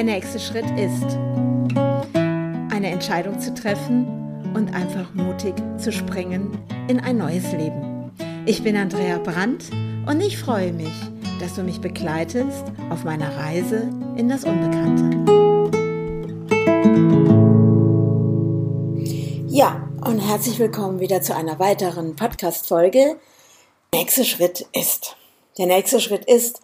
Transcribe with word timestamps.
Der 0.00 0.06
nächste 0.06 0.40
Schritt 0.40 0.64
ist, 0.78 1.18
eine 1.74 2.88
Entscheidung 2.90 3.38
zu 3.38 3.52
treffen 3.52 4.06
und 4.54 4.72
einfach 4.72 5.12
mutig 5.12 5.52
zu 5.76 5.92
springen 5.92 6.58
in 6.88 7.00
ein 7.00 7.18
neues 7.18 7.52
Leben. 7.52 8.10
Ich 8.46 8.64
bin 8.64 8.78
Andrea 8.78 9.18
Brandt 9.18 9.66
und 10.06 10.22
ich 10.22 10.38
freue 10.38 10.72
mich, 10.72 10.94
dass 11.38 11.56
du 11.56 11.62
mich 11.62 11.82
begleitest 11.82 12.64
auf 12.88 13.04
meiner 13.04 13.36
Reise 13.36 13.90
in 14.16 14.30
das 14.30 14.44
Unbekannte. 14.44 15.04
Ja, 19.48 19.86
und 20.06 20.20
herzlich 20.20 20.58
willkommen 20.58 21.00
wieder 21.00 21.20
zu 21.20 21.36
einer 21.36 21.58
weiteren 21.58 22.16
Podcast-Folge. 22.16 23.18
Der 23.92 24.00
nächste 24.00 24.24
Schritt 24.24 24.66
ist, 24.72 25.18
der 25.58 25.66
nächste 25.66 26.00
Schritt 26.00 26.24
ist, 26.24 26.62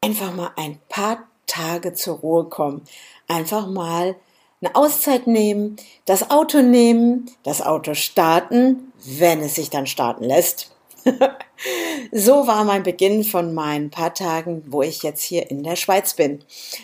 einfach 0.00 0.34
mal 0.34 0.50
ein 0.56 0.80
paar 0.88 1.28
Tage 1.46 1.94
zur 1.94 2.18
Ruhe 2.18 2.44
kommen. 2.44 2.82
Einfach 3.28 3.66
mal 3.66 4.16
eine 4.60 4.74
Auszeit 4.74 5.26
nehmen, 5.26 5.76
das 6.04 6.30
Auto 6.30 6.62
nehmen, 6.62 7.30
das 7.42 7.62
Auto 7.62 7.94
starten, 7.94 8.92
wenn 9.04 9.40
es 9.40 9.54
sich 9.54 9.70
dann 9.70 9.86
starten 9.86 10.24
lässt. 10.24 10.75
so 12.12 12.46
war 12.46 12.64
mein 12.64 12.82
Beginn 12.82 13.24
von 13.24 13.54
meinen 13.54 13.90
paar 13.90 14.14
Tagen, 14.14 14.62
wo 14.66 14.82
ich 14.82 15.02
jetzt 15.02 15.22
hier 15.22 15.50
in 15.50 15.62
der 15.62 15.76
Schweiz 15.76 16.14
bin. 16.14 16.42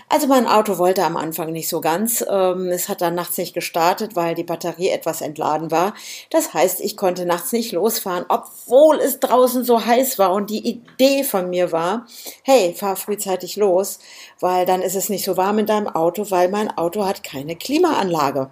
Also 0.09 0.27
mein 0.27 0.47
Auto 0.47 0.79
wollte 0.79 1.05
am 1.05 1.17
Anfang 1.17 1.53
nicht 1.53 1.69
so 1.69 1.81
ganz. 1.81 2.25
Ähm, 2.29 2.69
es 2.69 2.89
hat 2.89 3.01
dann 3.01 3.15
nachts 3.15 3.39
nicht 3.39 3.55
gestartet, 3.55 4.15
weil 4.17 4.35
die 4.35 4.45
Batterie 4.45 4.89
etwas 4.89 5.21
entladen 5.21 5.71
war. 5.71 5.95
Das 6.31 6.55
heißt, 6.55 6.81
ich 6.81 6.97
konnte 6.97 7.27
nachts 7.27 7.53
nicht 7.53 7.73
losfahren, 7.73 8.25
obwohl 8.29 8.97
es 8.97 9.21
draußen 9.21 9.65
so 9.65 9.85
heiß 9.85 10.19
war 10.19 10.33
und 10.33 10.50
die 10.50 10.67
Idee 10.67 11.25
von 11.25 11.50
mir 11.50 11.73
war, 11.73 12.06
hey, 12.43 12.75
fahr 12.75 12.97
frühzeitig 12.97 13.56
los, 13.56 13.98
weil 14.41 14.67
dann 14.67 14.83
ist 14.83 14.97
es 14.97 15.09
nicht 15.09 15.25
so 15.25 15.37
warm 15.37 15.59
in 15.59 15.67
deinem 15.67 15.89
Auto, 15.89 16.31
weil 16.31 16.48
mein 16.48 16.70
Auto 16.77 17.05
hat 17.05 17.25
keine 17.25 17.56
Klimaanlage. 17.56 18.50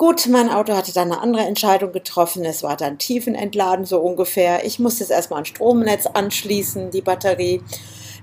Gut, 0.00 0.28
mein 0.28 0.48
Auto 0.48 0.74
hatte 0.74 0.94
dann 0.94 1.12
eine 1.12 1.20
andere 1.20 1.42
Entscheidung 1.42 1.92
getroffen. 1.92 2.42
Es 2.46 2.62
war 2.62 2.74
dann 2.74 2.96
tiefenentladen 2.96 3.84
so 3.84 3.98
ungefähr. 4.00 4.64
Ich 4.64 4.78
musste 4.78 5.04
es 5.04 5.10
erstmal 5.10 5.40
an 5.40 5.44
Stromnetz 5.44 6.06
anschließen, 6.06 6.90
die 6.90 7.02
Batterie. 7.02 7.60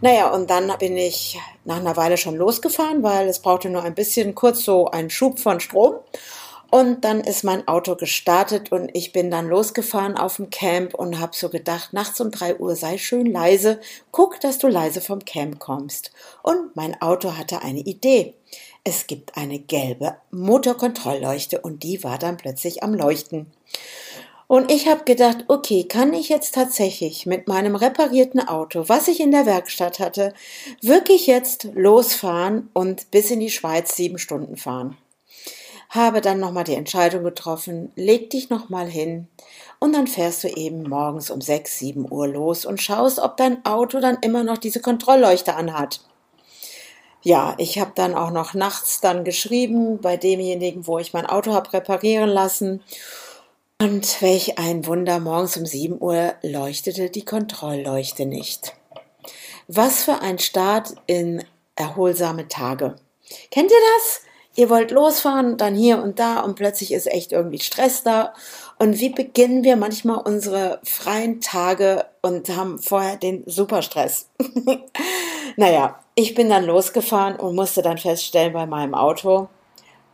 Naja, 0.02 0.32
und 0.34 0.50
dann 0.50 0.74
bin 0.80 0.98
ich 0.98 1.40
nach 1.66 1.78
einer 1.78 1.96
Weile 1.96 2.18
schon 2.18 2.36
losgefahren, 2.36 3.04
weil 3.04 3.28
es 3.28 3.44
brauchte 3.44 3.70
nur 3.70 3.84
ein 3.84 3.94
bisschen 3.94 4.34
kurz 4.34 4.64
so 4.64 4.88
einen 4.90 5.12
Schub 5.12 5.38
von 5.38 5.60
Strom. 5.60 5.98
Und 6.72 7.06
dann 7.06 7.22
ist 7.22 7.44
mein 7.44 7.68
Auto 7.68 7.96
gestartet 7.96 8.72
und 8.72 8.90
ich 8.94 9.14
bin 9.14 9.30
dann 9.30 9.48
losgefahren 9.48 10.18
auf 10.18 10.38
dem 10.38 10.50
Camp 10.50 10.96
und 10.96 11.20
habe 11.20 11.36
so 11.36 11.50
gedacht, 11.50 11.94
nachts 11.94 12.20
um 12.20 12.32
drei 12.32 12.58
Uhr 12.58 12.76
sei 12.76 12.98
schön 12.98 13.28
leise, 13.28 13.80
guck, 14.12 14.40
dass 14.42 14.58
du 14.58 14.68
leise 14.68 15.00
vom 15.00 15.24
Camp 15.24 15.60
kommst. 15.60 16.12
Und 16.42 16.76
mein 16.76 17.00
Auto 17.04 17.38
hatte 17.38 17.62
eine 17.62 17.82
Idee 17.82 18.34
es 18.88 19.06
gibt 19.06 19.36
eine 19.36 19.60
gelbe 19.60 20.16
Motorkontrollleuchte 20.32 21.60
und 21.60 21.84
die 21.84 22.06
war 22.06 22.18
dann 22.18 22.38
plötzlich 22.38 22.84
am 22.84 22.94
Leuchten. 22.94 23.48
Und 24.48 24.72
ich 24.72 24.88
habe 24.88 25.04
gedacht, 25.04 25.44
okay, 25.50 25.84
kann 25.84 26.14
ich 26.14 26.30
jetzt 26.30 26.56
tatsächlich 26.56 27.26
mit 27.26 27.50
meinem 27.50 27.76
reparierten 27.76 28.48
Auto, 28.48 28.88
was 28.88 29.10
ich 29.10 29.20
in 29.20 29.32
der 29.32 29.46
Werkstatt 29.46 30.00
hatte, 30.00 30.34
wirklich 30.82 31.28
jetzt 31.28 31.68
losfahren 31.74 32.70
und 32.72 33.12
bis 33.12 33.30
in 33.30 33.42
die 33.42 33.50
Schweiz 33.50 33.94
sieben 33.98 34.20
Stunden 34.20 34.56
fahren? 34.56 34.96
Habe 35.90 36.22
dann 36.22 36.40
nochmal 36.40 36.64
die 36.64 36.76
Entscheidung 36.76 37.26
getroffen, 37.26 37.92
leg 37.98 38.30
dich 38.30 38.50
nochmal 38.50 38.88
hin 38.88 39.28
und 39.80 39.94
dann 39.94 40.08
fährst 40.08 40.46
du 40.46 40.48
eben 40.48 40.84
morgens 40.84 41.30
um 41.30 41.42
sechs, 41.42 41.78
sieben 41.78 42.10
Uhr 42.10 42.30
los 42.30 42.66
und 42.66 42.82
schaust, 42.82 43.20
ob 43.20 43.36
dein 43.36 43.66
Auto 43.66 44.00
dann 44.00 44.18
immer 44.22 44.46
noch 44.46 44.58
diese 44.58 44.80
Kontrollleuchte 44.80 45.56
anhat 45.56 46.07
ja, 47.22 47.56
ich 47.58 47.80
habe 47.80 47.92
dann 47.96 48.16
auch 48.16 48.32
noch 48.32 48.54
nachts 48.54 49.02
dann 49.02 49.24
geschrieben 49.24 50.00
bei 50.00 50.18
demjenigen, 50.18 50.88
wo 50.88 51.00
ich 51.00 51.14
mein 51.14 51.26
Auto 51.26 51.54
habe 51.54 51.74
reparieren 51.74 52.30
lassen. 52.30 52.84
Und 53.80 54.22
welch 54.22 54.58
ein 54.58 54.86
Wunder, 54.88 55.20
morgens 55.20 55.56
um 55.58 55.66
7 55.66 56.02
Uhr 56.02 56.34
leuchtete 56.42 57.10
die 57.10 57.26
Kontrollleuchte 57.26 58.26
nicht. 58.26 58.74
Was 59.68 60.04
für 60.04 60.22
ein 60.22 60.40
Start 60.40 60.96
in 61.06 61.44
erholsame 61.76 62.48
Tage. 62.48 62.96
Kennt 63.52 63.72
ihr 63.72 63.78
das? 63.98 64.22
Ihr 64.56 64.72
wollt 64.72 64.90
losfahren, 64.90 65.58
dann 65.58 65.76
hier 65.76 66.02
und 66.02 66.18
da 66.18 66.40
und 66.40 66.56
plötzlich 66.56 66.92
ist 66.92 67.06
echt 67.06 67.32
irgendwie 67.32 67.60
Stress 67.60 68.02
da. 68.02 68.34
Und 68.80 69.00
wie 69.00 69.10
beginnen 69.10 69.64
wir 69.64 69.76
manchmal 69.76 70.20
unsere 70.20 70.80
freien 70.84 71.42
Tage 71.42 72.06
und 72.22 72.50
haben 72.56 72.78
vorher 72.78 73.18
den 73.18 73.44
Superstress? 73.48 74.30
naja, 75.58 76.00
ich 76.14 76.36
bin 76.36 76.50
dann 76.50 76.66
losgefahren 76.66 77.38
und 77.38 77.56
musste 77.56 77.82
dann 77.82 77.98
feststellen 77.98 78.54
bei 78.54 78.68
meinem 78.68 78.94
Auto, 78.94 79.50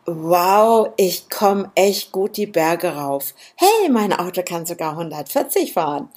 wow, 0.05 0.89
ich 0.97 1.29
komme 1.29 1.71
echt 1.75 2.11
gut 2.11 2.37
die 2.37 2.45
Berge 2.45 2.95
rauf. 2.95 3.33
Hey, 3.55 3.89
mein 3.89 4.13
Auto 4.13 4.41
kann 4.43 4.65
sogar 4.65 4.91
140 4.91 5.73
fahren. 5.73 6.09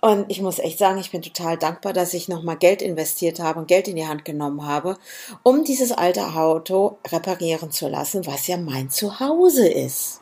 Und 0.00 0.26
ich 0.28 0.40
muss 0.40 0.58
echt 0.58 0.78
sagen, 0.78 0.98
ich 0.98 1.12
bin 1.12 1.22
total 1.22 1.56
dankbar, 1.56 1.92
dass 1.92 2.14
ich 2.14 2.26
nochmal 2.28 2.56
Geld 2.56 2.82
investiert 2.82 3.38
habe 3.38 3.60
und 3.60 3.68
Geld 3.68 3.86
in 3.86 3.96
die 3.96 4.06
Hand 4.06 4.24
genommen 4.24 4.66
habe, 4.66 4.96
um 5.44 5.62
dieses 5.62 5.92
alte 5.92 6.26
Auto 6.34 6.98
reparieren 7.06 7.70
zu 7.70 7.86
lassen, 7.86 8.26
was 8.26 8.48
ja 8.48 8.56
mein 8.56 8.90
Zuhause 8.90 9.68
ist. 9.68 10.21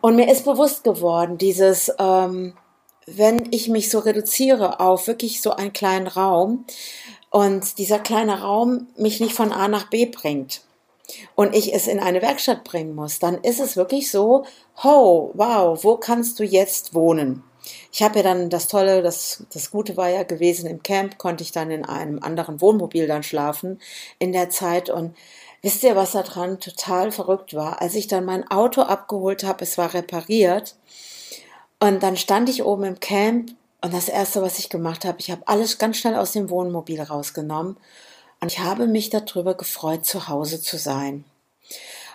Und 0.00 0.16
mir 0.16 0.30
ist 0.30 0.44
bewusst 0.44 0.84
geworden, 0.84 1.38
dieses, 1.38 1.92
ähm, 1.98 2.54
wenn 3.06 3.48
ich 3.50 3.68
mich 3.68 3.90
so 3.90 3.98
reduziere 3.98 4.80
auf 4.80 5.06
wirklich 5.06 5.42
so 5.42 5.50
einen 5.52 5.72
kleinen 5.72 6.06
Raum, 6.06 6.64
und 7.30 7.78
dieser 7.78 8.00
kleine 8.00 8.40
Raum 8.42 8.88
mich 8.96 9.20
nicht 9.20 9.34
von 9.34 9.52
A 9.52 9.68
nach 9.68 9.88
B 9.88 10.06
bringt 10.06 10.62
und 11.36 11.54
ich 11.54 11.72
es 11.72 11.86
in 11.86 12.00
eine 12.00 12.22
Werkstatt 12.22 12.64
bringen 12.64 12.94
muss, 12.94 13.18
dann 13.18 13.38
ist 13.42 13.60
es 13.60 13.76
wirklich 13.76 14.10
so, 14.10 14.44
ho, 14.82 15.30
wow, 15.34 15.82
wo 15.82 15.96
kannst 15.96 16.38
du 16.38 16.44
jetzt 16.44 16.92
wohnen? 16.94 17.44
Ich 17.92 18.02
habe 18.02 18.18
ja 18.18 18.22
dann 18.22 18.50
das 18.50 18.68
Tolle, 18.68 19.02
das, 19.02 19.44
das 19.52 19.70
Gute 19.70 19.96
war 19.96 20.08
ja 20.08 20.24
gewesen, 20.24 20.68
im 20.68 20.82
Camp 20.82 21.18
konnte 21.18 21.44
ich 21.44 21.52
dann 21.52 21.70
in 21.70 21.84
einem 21.84 22.20
anderen 22.20 22.60
Wohnmobil 22.60 23.06
dann 23.06 23.22
schlafen 23.22 23.80
in 24.18 24.32
der 24.32 24.50
Zeit 24.50 24.90
und 24.90 25.14
wisst 25.62 25.82
ihr, 25.82 25.96
was 25.96 26.12
da 26.12 26.22
dran 26.22 26.60
total 26.60 27.12
verrückt 27.12 27.54
war? 27.54 27.80
Als 27.80 27.94
ich 27.94 28.06
dann 28.06 28.24
mein 28.24 28.50
Auto 28.50 28.82
abgeholt 28.82 29.44
habe, 29.44 29.64
es 29.64 29.78
war 29.78 29.94
repariert 29.94 30.76
und 31.78 32.02
dann 32.02 32.16
stand 32.16 32.48
ich 32.48 32.64
oben 32.64 32.84
im 32.84 33.00
Camp 33.00 33.52
und 33.82 33.94
das 33.94 34.08
Erste, 34.08 34.42
was 34.42 34.58
ich 34.58 34.68
gemacht 34.68 35.04
habe, 35.04 35.18
ich 35.20 35.30
habe 35.30 35.42
alles 35.46 35.78
ganz 35.78 35.96
schnell 35.96 36.16
aus 36.16 36.32
dem 36.32 36.50
Wohnmobil 36.50 37.00
rausgenommen 37.00 37.76
und 38.40 38.52
ich 38.52 38.58
habe 38.58 38.86
mich 38.86 39.10
darüber 39.10 39.54
gefreut, 39.54 40.04
zu 40.04 40.28
Hause 40.28 40.60
zu 40.60 40.78
sein. 40.78 41.24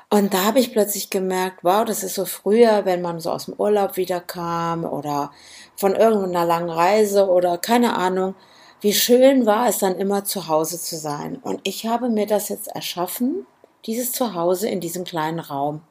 Und 0.10 0.34
da 0.34 0.44
habe 0.44 0.60
ich 0.60 0.72
plötzlich 0.72 1.10
gemerkt, 1.10 1.64
wow, 1.64 1.84
das 1.84 2.04
ist 2.04 2.16
so 2.16 2.26
früher, 2.26 2.86
wenn 2.86 3.02
man 3.02 3.20
so 3.20 3.32
aus 3.32 3.46
dem 3.46 3.56
Urlaub 3.56 3.98
wiederkam 3.98 4.86
oder 4.86 5.32
von 5.76 5.96
irgendeiner 5.96 6.46
langen 6.46 6.70
Reise 6.70 7.28
oder 7.28 7.58
keine 7.58 7.96
Ahnung, 7.96 8.36
wie 8.82 8.94
schön 8.94 9.46
war 9.46 9.68
es 9.68 9.80
dann 9.80 9.96
immer 9.96 10.26
zu 10.26 10.48
Hause 10.48 10.80
zu 10.80 10.98
sein. 10.98 11.38
Und 11.42 11.62
ich 11.64 11.86
habe 11.86 12.10
mir 12.10 12.28
das 12.28 12.50
jetzt 12.50 12.68
erschaffen, 12.68 13.46
dieses 13.86 14.12
Zuhause 14.12 14.68
in 14.70 14.80
diesem 14.80 15.04
kleinen 15.04 15.40
Raum. 15.40 15.82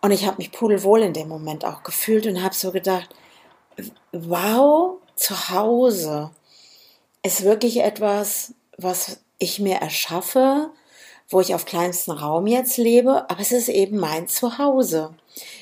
Und 0.00 0.10
ich 0.10 0.26
habe 0.26 0.38
mich 0.38 0.52
pudelwohl 0.52 1.02
in 1.02 1.12
dem 1.12 1.28
Moment 1.28 1.64
auch 1.64 1.82
gefühlt 1.82 2.26
und 2.26 2.42
habe 2.42 2.54
so 2.54 2.72
gedacht, 2.72 3.14
wow, 4.12 4.98
zu 5.14 5.50
Hause 5.50 6.30
ist 7.22 7.44
wirklich 7.44 7.80
etwas, 7.80 8.54
was 8.76 9.20
ich 9.38 9.58
mir 9.60 9.76
erschaffe, 9.76 10.70
wo 11.28 11.40
ich 11.40 11.54
auf 11.54 11.64
kleinstem 11.64 12.14
Raum 12.14 12.46
jetzt 12.46 12.76
lebe, 12.76 13.30
aber 13.30 13.40
es 13.40 13.52
ist 13.52 13.68
eben 13.68 13.98
mein 13.98 14.28
Zuhause. 14.28 15.14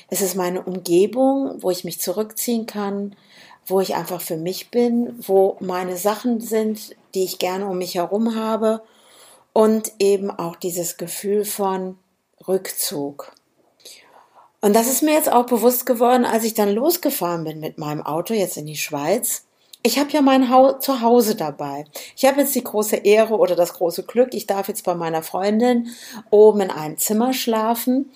Es 0.09 0.21
ist 0.21 0.35
meine 0.35 0.63
Umgebung, 0.63 1.61
wo 1.61 1.71
ich 1.71 1.83
mich 1.83 2.01
zurückziehen 2.01 2.65
kann, 2.65 3.15
wo 3.65 3.79
ich 3.79 3.95
einfach 3.95 4.21
für 4.21 4.37
mich 4.37 4.71
bin, 4.71 5.15
wo 5.25 5.57
meine 5.59 5.97
Sachen 5.97 6.41
sind, 6.41 6.95
die 7.13 7.23
ich 7.23 7.39
gerne 7.39 7.67
um 7.67 7.77
mich 7.77 7.95
herum 7.95 8.35
habe 8.35 8.81
und 9.53 9.91
eben 9.99 10.31
auch 10.31 10.55
dieses 10.55 10.97
Gefühl 10.97 11.45
von 11.45 11.97
Rückzug. 12.47 13.33
Und 14.61 14.75
das 14.75 14.87
ist 14.87 15.01
mir 15.01 15.13
jetzt 15.13 15.31
auch 15.31 15.47
bewusst 15.47 15.85
geworden, 15.85 16.23
als 16.23 16.43
ich 16.43 16.53
dann 16.53 16.69
losgefahren 16.69 17.43
bin 17.43 17.59
mit 17.59 17.77
meinem 17.77 18.05
Auto 18.05 18.33
jetzt 18.33 18.57
in 18.57 18.67
die 18.67 18.77
Schweiz. 18.77 19.45
Ich 19.83 19.97
habe 19.97 20.11
ja 20.11 20.21
mein 20.21 20.51
ha 20.51 20.79
Zuhause 20.79 21.35
dabei. 21.35 21.85
Ich 22.15 22.25
habe 22.25 22.41
jetzt 22.41 22.53
die 22.53 22.63
große 22.63 22.97
Ehre 22.97 23.35
oder 23.37 23.55
das 23.55 23.73
große 23.73 24.03
Glück, 24.03 24.35
ich 24.35 24.45
darf 24.45 24.67
jetzt 24.67 24.83
bei 24.83 24.93
meiner 24.93 25.23
Freundin 25.23 25.89
oben 26.29 26.61
in 26.61 26.69
einem 26.69 26.97
Zimmer 26.99 27.33
schlafen. 27.33 28.11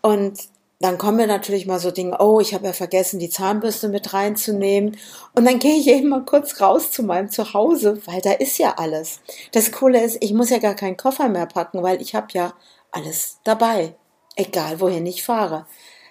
Und 0.00 0.38
dann 0.84 0.98
kommen 0.98 1.18
mir 1.18 1.26
natürlich 1.26 1.66
mal 1.66 1.78
so 1.78 1.90
Dinge, 1.90 2.18
oh, 2.20 2.40
ich 2.40 2.54
habe 2.54 2.66
ja 2.66 2.72
vergessen, 2.72 3.18
die 3.18 3.30
Zahnbürste 3.30 3.88
mit 3.88 4.12
reinzunehmen. 4.12 4.96
Und 5.34 5.44
dann 5.44 5.58
gehe 5.60 5.76
ich 5.76 5.88
eben 5.88 6.08
mal 6.08 6.24
kurz 6.24 6.60
raus 6.60 6.90
zu 6.90 7.02
meinem 7.02 7.30
Zuhause, 7.30 8.00
weil 8.06 8.20
da 8.20 8.32
ist 8.32 8.58
ja 8.58 8.74
alles. 8.76 9.20
Das 9.52 9.72
Coole 9.72 10.02
ist, 10.02 10.18
ich 10.20 10.32
muss 10.32 10.50
ja 10.50 10.58
gar 10.58 10.74
keinen 10.74 10.96
Koffer 10.96 11.28
mehr 11.28 11.46
packen, 11.46 11.82
weil 11.82 12.00
ich 12.02 12.14
habe 12.14 12.28
ja 12.32 12.54
alles 12.90 13.38
dabei 13.44 13.94
egal 14.36 14.80
wohin 14.80 15.06
ich 15.06 15.22
fahre. 15.22 15.66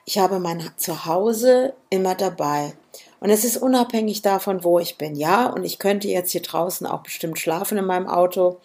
Ich 0.06 0.18
habe 0.18 0.39
mein 0.39 0.71
Zuhause 0.77 1.74
immer 1.89 2.15
dabei. 2.15 2.74
Und 3.19 3.29
es 3.29 3.45
ist 3.45 3.57
unabhängig 3.57 4.24
davon, 4.24 4.63
wo 4.63 4.79
ich 4.79 4.97
bin. 4.97 5.15
Ja, 5.15 5.47
und 5.47 5.63
ich 5.63 5.77
könnte 5.77 6.07
jetzt 6.07 6.31
hier 6.31 6.41
draußen 6.41 6.88
auch 6.88 7.03
bestimmt 7.03 7.38
schlafen 7.38 7.77
in 7.77 7.85
meinem 7.85 8.07
Auto. 8.07 8.59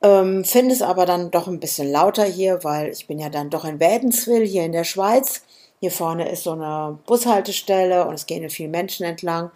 Ähm, 0.00 0.44
Finde 0.44 0.74
es 0.74 0.82
aber 0.82 1.06
dann 1.06 1.30
doch 1.30 1.48
ein 1.48 1.60
bisschen 1.60 1.90
lauter 1.90 2.24
hier, 2.24 2.62
weil 2.62 2.90
ich 2.90 3.06
bin 3.06 3.18
ja 3.18 3.28
dann 3.30 3.50
doch 3.50 3.64
in 3.64 3.80
Wädenswil, 3.80 4.46
hier 4.46 4.64
in 4.64 4.72
der 4.72 4.84
Schweiz. 4.84 5.42
Hier 5.80 5.90
vorne 5.90 6.28
ist 6.28 6.42
so 6.42 6.52
eine 6.52 6.98
Bushaltestelle 7.06 8.06
und 8.06 8.14
es 8.14 8.26
gehen 8.26 8.48
viele 8.50 8.68
Menschen 8.68 9.06
entlang. 9.06 9.50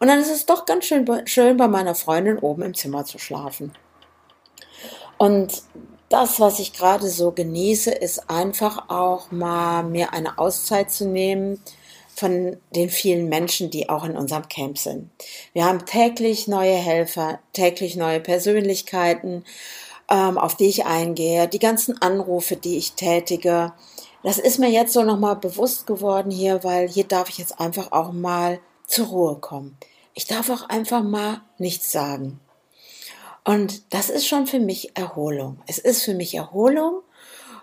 Und 0.00 0.08
dann 0.08 0.20
ist 0.20 0.30
es 0.30 0.44
doch 0.44 0.66
ganz 0.66 0.84
schön, 0.84 1.06
schön 1.26 1.56
bei 1.56 1.68
meiner 1.68 1.94
Freundin 1.94 2.38
oben 2.38 2.62
im 2.62 2.74
Zimmer 2.74 3.04
zu 3.04 3.18
schlafen. 3.18 3.72
Und 5.16 5.62
das, 6.10 6.40
was 6.40 6.58
ich 6.58 6.74
gerade 6.74 7.08
so 7.08 7.30
genieße, 7.32 7.90
ist 7.90 8.28
einfach 8.28 8.90
auch 8.90 9.30
mal 9.30 9.82
mir 9.82 10.12
eine 10.12 10.38
Auszeit 10.38 10.90
zu 10.90 11.06
nehmen 11.06 11.62
von 12.14 12.58
den 12.76 12.90
vielen 12.90 13.30
Menschen, 13.30 13.70
die 13.70 13.88
auch 13.88 14.04
in 14.04 14.16
unserem 14.16 14.46
Camp 14.48 14.76
sind. 14.76 15.10
Wir 15.54 15.64
haben 15.64 15.86
täglich 15.86 16.48
neue 16.48 16.74
Helfer, 16.74 17.38
täglich 17.54 17.96
neue 17.96 18.20
Persönlichkeiten, 18.20 19.44
ähm, 20.12 20.36
auf 20.36 20.56
die 20.56 20.68
ich 20.68 20.84
eingehe, 20.84 21.48
die 21.48 21.58
ganzen 21.58 22.00
Anrufe, 22.02 22.56
die 22.56 22.76
ich 22.76 22.92
tätige. 22.92 23.72
Das 24.22 24.38
ist 24.38 24.58
mir 24.58 24.70
jetzt 24.70 24.92
so 24.92 25.02
nochmal 25.02 25.36
bewusst 25.36 25.86
geworden 25.86 26.30
hier, 26.30 26.62
weil 26.62 26.86
hier 26.86 27.04
darf 27.04 27.30
ich 27.30 27.38
jetzt 27.38 27.58
einfach 27.58 27.92
auch 27.92 28.12
mal 28.12 28.60
zur 28.86 29.06
Ruhe 29.06 29.36
kommen. 29.36 29.76
Ich 30.12 30.26
darf 30.26 30.50
auch 30.50 30.68
einfach 30.68 31.02
mal 31.02 31.40
nichts 31.56 31.90
sagen. 31.90 32.38
Und 33.44 33.92
das 33.92 34.10
ist 34.10 34.28
schon 34.28 34.46
für 34.46 34.60
mich 34.60 34.96
Erholung. 34.96 35.58
Es 35.66 35.78
ist 35.78 36.02
für 36.04 36.14
mich 36.14 36.34
Erholung. 36.34 37.00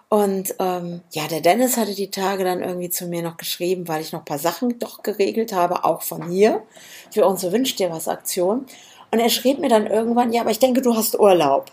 Und 0.10 0.56
ähm, 0.58 1.02
ja, 1.12 1.28
der 1.28 1.42
Dennis 1.42 1.78
hatte 1.78 1.94
die 1.94 2.10
Tage 2.10 2.44
dann 2.44 2.64
irgendwie 2.64 2.90
zu 2.90 3.06
mir 3.06 3.22
noch 3.22 3.38
geschrieben, 3.38 3.88
weil 3.88 4.02
ich 4.02 4.12
noch 4.12 4.22
ein 4.22 4.26
paar 4.26 4.40
Sachen 4.40 4.80
doch 4.80 5.04
geregelt 5.04 5.54
habe, 5.54 5.86
auch 5.86 6.02
von 6.02 6.28
hier, 6.28 6.64
für 7.12 7.28
unsere 7.28 7.54
Wünsch 7.54 7.76
dir 7.76 7.92
was 7.92 8.08
Aktion. 8.08 8.66
Und 9.12 9.20
er 9.20 9.30
schrieb 9.30 9.60
mir 9.60 9.70
dann 9.70 9.86
irgendwann, 9.86 10.34
ja, 10.34 10.42
aber 10.42 10.52
ich 10.52 10.60
denke, 10.60 10.82
du 10.82 10.96
hast 10.96 11.18
Urlaub. 11.20 11.72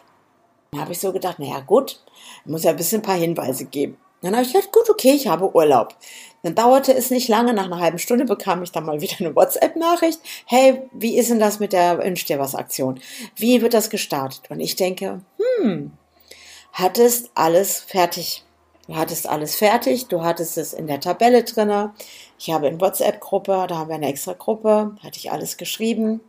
Habe 0.79 0.93
ich 0.93 1.01
so 1.01 1.13
gedacht, 1.13 1.39
naja 1.39 1.61
gut, 1.61 2.03
muss 2.45 2.65
ja 2.65 2.71
ein 2.71 2.77
bisschen 2.77 3.01
ein 3.01 3.05
paar 3.05 3.17
Hinweise 3.17 3.67
geben. 3.67 3.97
Dann 4.23 4.35
habe 4.35 4.45
ich 4.45 4.53
gedacht, 4.53 4.73
gut, 4.73 4.89
okay, 4.89 5.13
ich 5.13 5.29
habe 5.29 5.55
Urlaub. 5.55 5.95
Dann 6.43 6.55
dauerte 6.55 6.95
es 6.95 7.11
nicht 7.11 7.29
lange, 7.29 7.53
nach 7.53 7.67
einer 7.67 7.81
halben 7.81 7.99
Stunde 7.99 8.25
bekam 8.25 8.63
ich 8.63 8.73
dann 8.73 8.85
mal 8.85 9.01
wieder 9.01 9.17
eine 9.21 9.37
WhatsApp-Nachricht. 9.37 10.21
Hey, 10.47 10.83
wie 10.93 11.19
ist 11.19 11.31
denn 11.31 11.41
das 11.41 11.59
mit 11.59 11.73
der 11.73 11.99
Wünsch 11.99 12.25
dir 12.25 12.39
was 12.39 12.55
Aktion? 12.55 13.01
Wie 13.37 13.63
wird 13.63 13.75
das 13.75 13.91
gestartet? 13.91 14.51
Und 14.51 14.61
ich 14.61 14.77
denke, 14.77 15.21
hm, 15.61 15.93
hattest 16.73 17.31
alles 17.35 17.81
fertig. 17.81 18.45
Du 18.87 18.95
hattest 18.95 19.29
alles 19.29 19.57
fertig, 19.57 20.07
du 20.07 20.23
hattest 20.23 20.57
es 20.59 20.73
in 20.73 20.87
der 20.87 21.01
Tabelle 21.01 21.43
drinne. 21.43 21.93
Ich 22.39 22.51
habe 22.51 22.69
in 22.69 22.81
WhatsApp-Gruppe, 22.81 23.67
da 23.69 23.79
haben 23.79 23.89
wir 23.89 23.97
eine 23.97 24.09
extra 24.09 24.35
Gruppe, 24.35 24.97
hatte 25.03 25.19
ich 25.19 25.33
alles 25.33 25.57
geschrieben. 25.57 26.21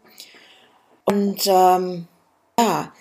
Und 1.05 1.45
ähm, 1.45 2.07
ja, 2.59 2.91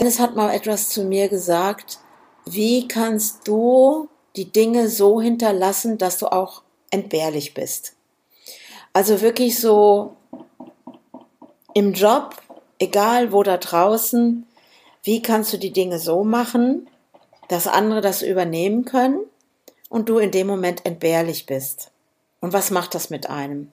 Dennis 0.00 0.18
hat 0.18 0.34
mal 0.34 0.54
etwas 0.54 0.88
zu 0.88 1.04
mir 1.04 1.28
gesagt, 1.28 1.98
wie 2.46 2.88
kannst 2.88 3.46
du 3.46 4.08
die 4.34 4.50
Dinge 4.50 4.88
so 4.88 5.20
hinterlassen, 5.20 5.98
dass 5.98 6.16
du 6.16 6.32
auch 6.32 6.62
entbehrlich 6.90 7.52
bist. 7.52 7.92
Also 8.94 9.20
wirklich 9.20 9.60
so 9.60 10.16
im 11.74 11.92
Job, 11.92 12.36
egal 12.78 13.30
wo 13.30 13.42
da 13.42 13.58
draußen, 13.58 14.46
wie 15.02 15.20
kannst 15.20 15.52
du 15.52 15.58
die 15.58 15.72
Dinge 15.72 15.98
so 15.98 16.24
machen, 16.24 16.88
dass 17.48 17.66
andere 17.66 18.00
das 18.00 18.22
übernehmen 18.22 18.86
können 18.86 19.20
und 19.90 20.08
du 20.08 20.16
in 20.16 20.30
dem 20.30 20.46
Moment 20.46 20.86
entbehrlich 20.86 21.44
bist. 21.44 21.90
Und 22.40 22.54
was 22.54 22.70
macht 22.70 22.94
das 22.94 23.10
mit 23.10 23.28
einem? 23.28 23.70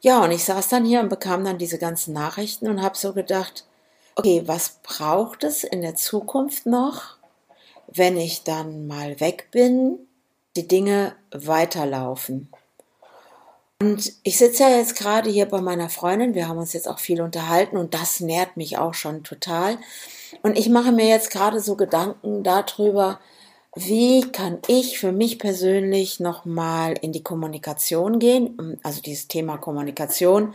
Ja, 0.00 0.24
und 0.24 0.30
ich 0.30 0.44
saß 0.44 0.68
dann 0.68 0.86
hier 0.86 1.00
und 1.00 1.10
bekam 1.10 1.44
dann 1.44 1.58
diese 1.58 1.78
ganzen 1.78 2.14
Nachrichten 2.14 2.68
und 2.68 2.82
habe 2.82 2.96
so 2.96 3.12
gedacht, 3.12 3.66
okay, 4.14 4.42
was 4.46 4.80
braucht 4.82 5.44
es 5.44 5.64
in 5.64 5.82
der 5.82 5.94
Zukunft 5.94 6.66
noch, 6.66 7.16
wenn 7.86 8.16
ich 8.16 8.44
dann 8.44 8.86
mal 8.86 9.20
weg 9.20 9.48
bin, 9.50 9.98
die 10.56 10.68
Dinge 10.68 11.14
weiterlaufen. 11.30 12.48
Und 13.80 14.12
ich 14.22 14.38
sitze 14.38 14.62
ja 14.62 14.68
jetzt 14.68 14.96
gerade 14.96 15.28
hier 15.28 15.46
bei 15.46 15.60
meiner 15.60 15.88
Freundin, 15.88 16.34
wir 16.34 16.46
haben 16.46 16.58
uns 16.58 16.72
jetzt 16.72 16.88
auch 16.88 17.00
viel 17.00 17.20
unterhalten 17.20 17.76
und 17.76 17.94
das 17.94 18.20
nährt 18.20 18.56
mich 18.56 18.78
auch 18.78 18.94
schon 18.94 19.24
total. 19.24 19.76
Und 20.42 20.56
ich 20.56 20.68
mache 20.68 20.92
mir 20.92 21.08
jetzt 21.08 21.30
gerade 21.30 21.58
so 21.58 21.74
Gedanken 21.74 22.44
darüber, 22.44 23.18
wie 23.74 24.20
kann 24.32 24.58
ich 24.66 24.98
für 24.98 25.12
mich 25.12 25.38
persönlich 25.38 26.20
nochmal 26.20 26.94
in 27.00 27.12
die 27.12 27.22
Kommunikation 27.22 28.18
gehen? 28.18 28.78
Also 28.82 29.00
dieses 29.00 29.28
Thema 29.28 29.56
Kommunikation, 29.56 30.54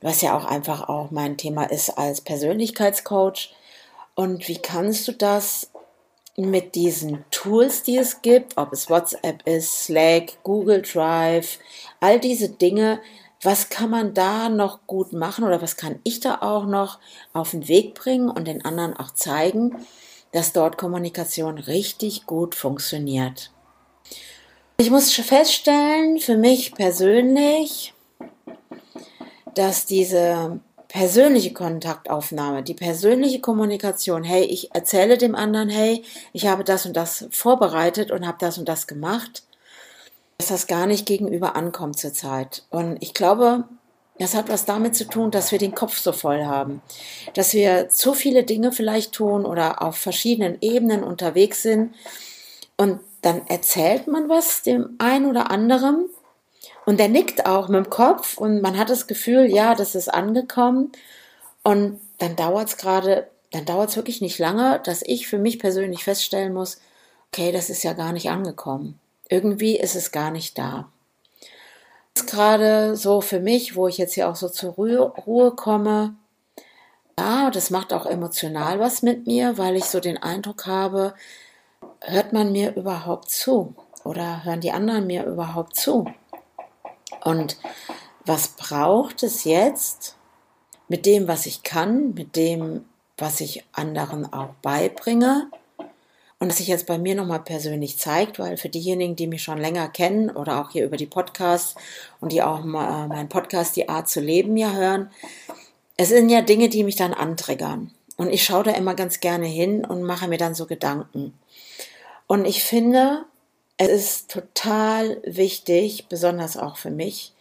was 0.00 0.20
ja 0.20 0.36
auch 0.36 0.44
einfach 0.44 0.88
auch 0.88 1.10
mein 1.10 1.36
Thema 1.36 1.64
ist 1.64 1.90
als 1.90 2.20
Persönlichkeitscoach. 2.20 3.52
Und 4.14 4.46
wie 4.46 4.58
kannst 4.58 5.08
du 5.08 5.12
das 5.12 5.70
mit 6.36 6.76
diesen 6.76 7.24
Tools, 7.32 7.82
die 7.82 7.96
es 7.96 8.22
gibt, 8.22 8.56
ob 8.56 8.72
es 8.72 8.88
WhatsApp 8.88 9.46
ist, 9.46 9.84
Slack, 9.84 10.42
Google 10.44 10.82
Drive, 10.82 11.58
all 11.98 12.20
diese 12.20 12.48
Dinge, 12.48 13.00
was 13.42 13.68
kann 13.68 13.90
man 13.90 14.14
da 14.14 14.48
noch 14.48 14.86
gut 14.86 15.12
machen 15.12 15.44
oder 15.44 15.60
was 15.60 15.76
kann 15.76 15.98
ich 16.04 16.20
da 16.20 16.38
auch 16.40 16.66
noch 16.66 16.98
auf 17.32 17.50
den 17.50 17.66
Weg 17.66 17.94
bringen 17.94 18.30
und 18.30 18.46
den 18.46 18.64
anderen 18.64 18.96
auch 18.96 19.10
zeigen, 19.10 19.84
dass 20.34 20.52
dort 20.52 20.76
Kommunikation 20.78 21.58
richtig 21.58 22.26
gut 22.26 22.56
funktioniert. 22.56 23.52
Ich 24.78 24.90
muss 24.90 25.12
feststellen, 25.12 26.18
für 26.18 26.36
mich 26.36 26.74
persönlich, 26.74 27.94
dass 29.54 29.86
diese 29.86 30.58
persönliche 30.88 31.52
Kontaktaufnahme, 31.52 32.64
die 32.64 32.74
persönliche 32.74 33.40
Kommunikation, 33.40 34.24
hey, 34.24 34.42
ich 34.42 34.74
erzähle 34.74 35.18
dem 35.18 35.36
anderen, 35.36 35.68
hey, 35.68 36.02
ich 36.32 36.48
habe 36.48 36.64
das 36.64 36.84
und 36.84 36.96
das 36.96 37.28
vorbereitet 37.30 38.10
und 38.10 38.26
habe 38.26 38.38
das 38.40 38.58
und 38.58 38.68
das 38.68 38.88
gemacht, 38.88 39.44
dass 40.38 40.48
das 40.48 40.66
gar 40.66 40.86
nicht 40.86 41.06
gegenüber 41.06 41.54
ankommt 41.54 41.96
zurzeit. 41.96 42.64
Und 42.70 42.96
ich 43.00 43.14
glaube, 43.14 43.68
das 44.18 44.34
hat 44.34 44.48
was 44.48 44.64
damit 44.64 44.94
zu 44.94 45.06
tun, 45.06 45.30
dass 45.30 45.50
wir 45.50 45.58
den 45.58 45.74
Kopf 45.74 45.98
so 45.98 46.12
voll 46.12 46.44
haben, 46.44 46.82
dass 47.34 47.52
wir 47.52 47.88
zu 47.88 48.14
viele 48.14 48.44
Dinge 48.44 48.72
vielleicht 48.72 49.12
tun 49.12 49.44
oder 49.44 49.82
auf 49.82 49.96
verschiedenen 49.96 50.58
Ebenen 50.60 51.02
unterwegs 51.02 51.62
sind 51.62 51.94
und 52.76 53.00
dann 53.22 53.46
erzählt 53.46 54.06
man 54.06 54.28
was 54.28 54.62
dem 54.62 54.96
einen 54.98 55.26
oder 55.26 55.50
anderen 55.50 56.08
und 56.84 57.00
der 57.00 57.08
nickt 57.08 57.46
auch 57.46 57.68
mit 57.68 57.86
dem 57.86 57.90
Kopf 57.90 58.36
und 58.38 58.60
man 58.60 58.78
hat 58.78 58.90
das 58.90 59.06
Gefühl, 59.06 59.46
ja, 59.46 59.74
das 59.74 59.94
ist 59.94 60.12
angekommen. 60.12 60.92
Und 61.62 62.00
dann 62.18 62.36
dauert 62.36 62.68
es 62.68 62.76
gerade, 62.76 63.28
dann 63.52 63.64
dauert 63.64 63.90
es 63.90 63.96
wirklich 63.96 64.20
nicht 64.20 64.38
lange, 64.38 64.80
dass 64.84 65.02
ich 65.02 65.26
für 65.26 65.38
mich 65.38 65.58
persönlich 65.58 66.04
feststellen 66.04 66.52
muss, 66.52 66.80
okay, 67.32 67.52
das 67.52 67.70
ist 67.70 67.82
ja 67.82 67.94
gar 67.94 68.12
nicht 68.12 68.28
angekommen. 68.28 69.00
Irgendwie 69.28 69.78
ist 69.78 69.96
es 69.96 70.12
gar 70.12 70.30
nicht 70.30 70.58
da. 70.58 70.90
Ist 72.16 72.28
gerade 72.28 72.96
so 72.96 73.20
für 73.20 73.40
mich, 73.40 73.74
wo 73.74 73.88
ich 73.88 73.98
jetzt 73.98 74.14
hier 74.14 74.28
auch 74.28 74.36
so 74.36 74.48
zur 74.48 74.74
Ruhe 74.74 75.50
komme. 75.56 76.14
Ja, 77.18 77.50
das 77.50 77.70
macht 77.70 77.92
auch 77.92 78.06
emotional 78.06 78.78
was 78.78 79.02
mit 79.02 79.26
mir, 79.26 79.58
weil 79.58 79.74
ich 79.74 79.86
so 79.86 79.98
den 79.98 80.22
Eindruck 80.22 80.66
habe, 80.66 81.14
hört 82.00 82.32
man 82.32 82.52
mir 82.52 82.76
überhaupt 82.76 83.30
zu? 83.30 83.74
Oder 84.04 84.44
hören 84.44 84.60
die 84.60 84.70
anderen 84.70 85.08
mir 85.08 85.24
überhaupt 85.24 85.74
zu? 85.74 86.06
Und 87.24 87.58
was 88.24 88.48
braucht 88.48 89.22
es 89.24 89.42
jetzt 89.42 90.16
mit 90.86 91.06
dem, 91.06 91.26
was 91.26 91.46
ich 91.46 91.64
kann, 91.64 92.14
mit 92.14 92.36
dem, 92.36 92.84
was 93.16 93.40
ich 93.40 93.64
anderen 93.72 94.32
auch 94.32 94.54
beibringe? 94.62 95.50
Und 96.44 96.50
das 96.50 96.58
sich 96.58 96.68
jetzt 96.68 96.84
bei 96.84 96.98
mir 96.98 97.14
nochmal 97.14 97.40
persönlich 97.40 97.98
zeigt, 97.98 98.38
weil 98.38 98.58
für 98.58 98.68
diejenigen, 98.68 99.16
die 99.16 99.26
mich 99.26 99.42
schon 99.42 99.56
länger 99.56 99.88
kennen 99.88 100.28
oder 100.28 100.60
auch 100.60 100.72
hier 100.72 100.84
über 100.84 100.98
die 100.98 101.06
Podcasts 101.06 101.74
und 102.20 102.32
die 102.32 102.42
auch 102.42 102.62
äh, 102.62 102.66
meinen 102.66 103.30
Podcast 103.30 103.76
Die 103.76 103.88
Art 103.88 104.10
zu 104.10 104.20
leben 104.20 104.58
ja 104.58 104.74
hören, 104.74 105.10
es 105.96 106.10
sind 106.10 106.28
ja 106.28 106.42
Dinge, 106.42 106.68
die 106.68 106.84
mich 106.84 106.96
dann 106.96 107.14
antriggern. 107.14 107.92
Und 108.18 108.30
ich 108.30 108.44
schaue 108.44 108.64
da 108.64 108.72
immer 108.72 108.94
ganz 108.94 109.20
gerne 109.20 109.46
hin 109.46 109.86
und 109.86 110.02
mache 110.02 110.28
mir 110.28 110.36
dann 110.36 110.54
so 110.54 110.66
Gedanken. 110.66 111.32
Und 112.26 112.44
ich 112.44 112.62
finde, 112.62 113.24
es 113.78 113.88
ist 113.88 114.30
total 114.30 115.22
wichtig, 115.24 116.08
besonders 116.10 116.58
auch 116.58 116.76
für 116.76 116.90
mich, 116.90 117.32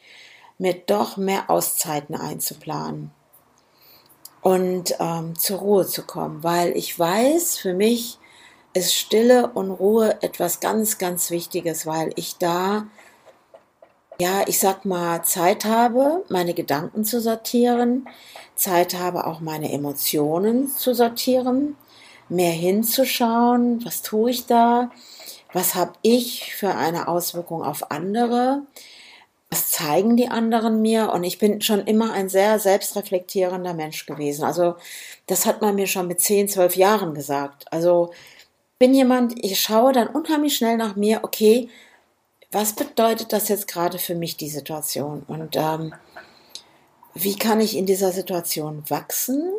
mir 0.57 0.75
doch 0.75 1.17
mehr 1.17 1.49
Auszeiten 1.49 2.15
einzuplanen 2.15 3.11
und 4.39 4.95
ähm, 5.01 5.37
zur 5.37 5.59
Ruhe 5.59 5.85
zu 5.85 6.03
kommen, 6.03 6.41
weil 6.41 6.77
ich 6.77 6.97
weiß, 6.97 7.57
für 7.57 7.73
mich 7.73 8.17
ist 8.73 8.93
Stille 8.93 9.47
und 9.47 9.71
Ruhe 9.71 10.17
etwas 10.21 10.59
ganz, 10.59 10.97
ganz 10.97 11.29
Wichtiges, 11.31 11.85
weil 11.85 12.11
ich 12.15 12.37
da, 12.37 12.87
ja, 14.19 14.43
ich 14.47 14.59
sag 14.59 14.85
mal, 14.85 15.23
Zeit 15.23 15.65
habe, 15.65 16.23
meine 16.29 16.53
Gedanken 16.53 17.05
zu 17.05 17.21
sortieren, 17.21 18.07
Zeit 18.55 18.95
habe, 18.95 19.27
auch 19.27 19.39
meine 19.39 19.71
Emotionen 19.71 20.69
zu 20.69 20.93
sortieren, 20.93 21.75
mehr 22.29 22.51
hinzuschauen, 22.51 23.85
was 23.85 24.01
tue 24.01 24.31
ich 24.31 24.45
da, 24.45 24.89
was 25.53 25.75
habe 25.75 25.93
ich 26.01 26.55
für 26.55 26.73
eine 26.73 27.07
Auswirkung 27.07 27.63
auf 27.63 27.91
andere? 27.91 28.63
Was 29.51 29.69
zeigen 29.69 30.17
die 30.17 30.29
anderen 30.29 30.81
mir 30.81 31.11
und 31.13 31.23
ich 31.23 31.37
bin 31.37 31.61
schon 31.61 31.81
immer 31.81 32.11
ein 32.11 32.27
sehr 32.27 32.57
selbstreflektierender 32.57 33.75
Mensch 33.75 34.07
gewesen. 34.07 34.45
Also 34.45 34.75
das 35.27 35.45
hat 35.45 35.61
man 35.61 35.75
mir 35.75 35.85
schon 35.85 36.07
mit 36.07 36.19
10, 36.19 36.49
12 36.49 36.75
Jahren 36.75 37.13
gesagt. 37.13 37.71
Also 37.71 38.11
bin 38.79 38.93
jemand, 38.93 39.33
ich 39.43 39.59
schaue 39.59 39.93
dann 39.93 40.07
unheimlich 40.07 40.55
schnell 40.55 40.77
nach 40.77 40.95
mir, 40.95 41.19
okay, 41.23 41.69
was 42.51 42.73
bedeutet 42.73 43.33
das 43.33 43.47
jetzt 43.47 43.67
gerade 43.67 43.97
für 43.97 44.15
mich, 44.15 44.37
die 44.37 44.49
Situation? 44.49 45.23
Und 45.27 45.55
ähm, 45.55 45.93
wie 47.13 47.35
kann 47.35 47.59
ich 47.59 47.75
in 47.75 47.85
dieser 47.85 48.11
Situation 48.11 48.83
wachsen? 48.89 49.51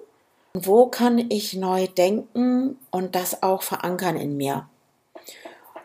Wo 0.54 0.87
kann 0.87 1.18
ich 1.30 1.54
neu 1.54 1.88
denken 1.88 2.78
und 2.90 3.14
das 3.14 3.42
auch 3.42 3.62
verankern 3.62 4.16
in 4.16 4.37
mir? 4.37 4.68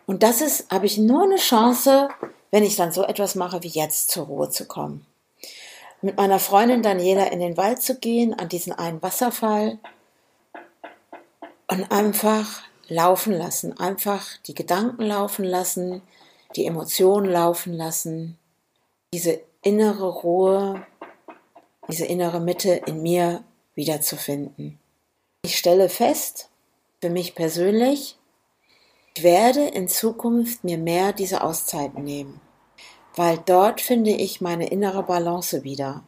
Und 0.05 0.23
das 0.23 0.41
ist, 0.41 0.71
habe 0.71 0.85
ich 0.85 0.97
nur 0.97 1.23
eine 1.23 1.37
Chance, 1.37 2.09
wenn 2.51 2.63
ich 2.63 2.75
dann 2.75 2.91
so 2.91 3.03
etwas 3.03 3.35
mache 3.35 3.63
wie 3.63 3.67
jetzt 3.67 4.09
zur 4.09 4.25
Ruhe 4.25 4.49
zu 4.49 4.65
kommen. 4.65 5.05
Mit 6.01 6.17
meiner 6.17 6.39
Freundin 6.39 6.81
Daniela 6.81 7.25
in 7.31 7.39
den 7.39 7.57
Wald 7.57 7.81
zu 7.81 7.99
gehen, 7.99 8.33
an 8.33 8.49
diesen 8.49 8.73
einen 8.73 9.01
Wasserfall 9.01 9.77
und 11.67 11.91
einfach 11.91 12.63
laufen 12.89 13.33
lassen, 13.33 13.77
einfach 13.77 14.37
die 14.45 14.53
Gedanken 14.53 15.03
laufen 15.03 15.45
lassen, 15.45 16.01
die 16.55 16.65
Emotionen 16.65 17.29
laufen 17.29 17.73
lassen, 17.73 18.37
diese 19.13 19.41
innere 19.61 20.09
Ruhe, 20.09 20.85
diese 21.89 22.05
innere 22.05 22.39
Mitte 22.39 22.73
in 22.85 23.01
mir 23.01 23.43
wiederzufinden. 23.75 24.79
Ich 25.43 25.57
stelle 25.57 25.89
fest, 25.89 26.49
für 27.01 27.09
mich 27.09 27.35
persönlich, 27.35 28.17
ich 29.15 29.23
werde 29.23 29.67
in 29.67 29.87
Zukunft 29.87 30.63
mir 30.63 30.77
mehr 30.77 31.13
diese 31.13 31.43
Auszeiten 31.43 32.03
nehmen, 32.03 32.41
weil 33.15 33.37
dort 33.45 33.81
finde 33.81 34.11
ich 34.11 34.41
meine 34.41 34.67
innere 34.67 35.03
Balance 35.03 35.63
wieder. 35.63 36.03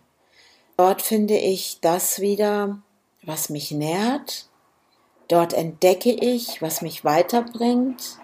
Dort 0.78 1.02
finde 1.02 1.38
ich 1.38 1.80
das 1.82 2.20
wieder, 2.20 2.82
was 3.24 3.50
mich 3.50 3.72
nährt. 3.72 4.48
Dort 5.32 5.54
entdecke 5.54 6.12
ich, 6.12 6.62
was 6.62 6.82
mich 6.82 7.06
weiterbringt 7.06 8.18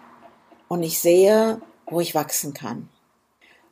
und 0.68 0.84
ich 0.84 1.00
sehe, 1.00 1.62
wo 1.86 2.02
ich 2.02 2.14
wachsen 2.14 2.54
kann. 2.54 2.90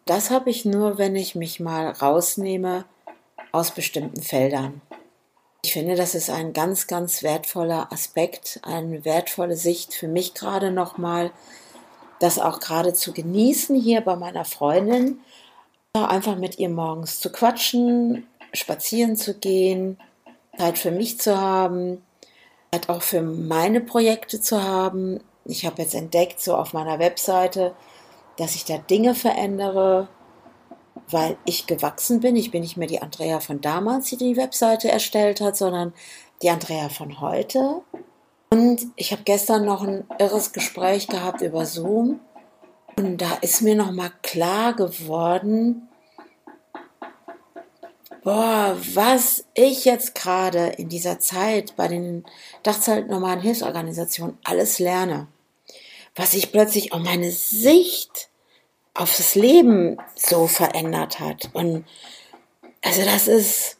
Das 0.05 0.29
habe 0.29 0.49
ich 0.49 0.63
nur, 0.63 0.97
wenn 0.97 1.17
ich 1.17 1.35
mich 1.35 1.59
mal 1.59 1.89
rausnehme 1.89 2.85
aus 3.51 3.71
bestimmten 3.71 4.21
Feldern. 4.21 4.79
Ich 5.65 5.73
finde, 5.73 5.95
das 5.95 6.15
ist 6.15 6.29
ein 6.29 6.53
ganz, 6.53 6.87
ganz 6.87 7.23
wertvoller 7.23 7.91
Aspekt, 7.91 8.61
eine 8.63 9.03
wertvolle 9.03 9.57
Sicht 9.57 9.93
für 9.93 10.07
mich 10.07 10.33
gerade 10.33 10.71
nochmal, 10.71 11.31
das 12.21 12.39
auch 12.39 12.61
gerade 12.61 12.93
zu 12.93 13.11
genießen 13.11 13.75
hier 13.75 13.99
bei 13.99 14.15
meiner 14.15 14.45
Freundin, 14.45 15.19
einfach 15.93 16.37
mit 16.37 16.57
ihr 16.57 16.69
morgens 16.69 17.19
zu 17.19 17.29
quatschen, 17.33 18.27
spazieren 18.53 19.17
zu 19.17 19.33
gehen, 19.37 19.97
Zeit 20.57 20.77
für 20.77 20.91
mich 20.91 21.19
zu 21.19 21.37
haben, 21.37 22.01
Zeit 22.75 22.89
auch 22.89 23.01
für 23.01 23.21
meine 23.21 23.81
Projekte 23.81 24.41
zu 24.41 24.63
haben. 24.63 25.19
Ich 25.45 25.65
habe 25.65 25.81
jetzt 25.81 25.95
entdeckt, 25.95 26.41
so 26.41 26.55
auf 26.55 26.73
meiner 26.73 26.99
Webseite, 26.99 27.73
dass 28.37 28.55
ich 28.55 28.65
da 28.65 28.77
Dinge 28.77 29.15
verändere, 29.15 30.07
weil 31.09 31.37
ich 31.45 31.67
gewachsen 31.67 32.19
bin. 32.19 32.35
Ich 32.35 32.51
bin 32.51 32.61
nicht 32.61 32.77
mehr 32.77 32.87
die 32.87 33.01
Andrea 33.01 33.39
von 33.39 33.61
damals, 33.61 34.09
die 34.09 34.17
die 34.17 34.37
Webseite 34.37 34.89
erstellt 34.89 35.41
hat, 35.41 35.55
sondern 35.55 35.93
die 36.41 36.49
Andrea 36.49 36.89
von 36.89 37.21
heute. 37.21 37.81
Und 38.49 38.81
ich 38.95 39.11
habe 39.11 39.23
gestern 39.23 39.65
noch 39.65 39.83
ein 39.83 40.05
irres 40.19 40.51
Gespräch 40.51 41.07
gehabt 41.07 41.41
über 41.41 41.65
Zoom. 41.65 42.19
Und 42.97 43.21
da 43.21 43.35
ist 43.41 43.61
mir 43.61 43.75
nochmal 43.75 44.11
klar 44.21 44.73
geworden, 44.73 45.87
boah, 48.25 48.75
was 48.93 49.45
ich 49.53 49.85
jetzt 49.85 50.15
gerade 50.15 50.67
in 50.77 50.89
dieser 50.89 51.19
Zeit 51.19 51.77
bei 51.77 51.87
den 51.87 52.25
Dachzeit 52.63 53.07
normalen 53.07 53.39
Hilfsorganisationen 53.39 54.37
alles 54.43 54.79
lerne 54.79 55.27
was 56.15 56.31
sich 56.31 56.51
plötzlich 56.51 56.93
auch 56.93 56.99
meine 56.99 57.31
Sicht 57.31 58.29
auf 58.93 59.15
das 59.15 59.35
Leben 59.35 59.97
so 60.15 60.47
verändert 60.47 61.19
hat. 61.19 61.49
Und 61.53 61.85
also 62.81 63.03
das 63.03 63.27
ist, 63.27 63.77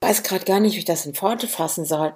ich 0.00 0.08
weiß 0.08 0.22
gerade 0.22 0.44
gar 0.44 0.60
nicht, 0.60 0.74
wie 0.74 0.80
ich 0.80 0.84
das 0.84 1.06
in 1.06 1.20
Worte 1.20 1.48
fassen 1.48 1.84
soll. 1.84 2.12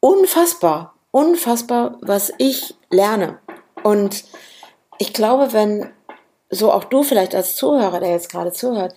Unfassbar, 0.00 0.94
unfassbar, 1.12 1.98
was 2.00 2.32
ich 2.38 2.74
lerne. 2.90 3.38
Und 3.84 4.24
ich 4.98 5.12
glaube, 5.12 5.52
wenn 5.52 5.92
so 6.50 6.72
auch 6.72 6.84
du 6.84 7.04
vielleicht 7.04 7.34
als 7.34 7.54
Zuhörer, 7.54 8.00
der 8.00 8.10
jetzt 8.10 8.30
gerade 8.30 8.52
zuhört, 8.52 8.94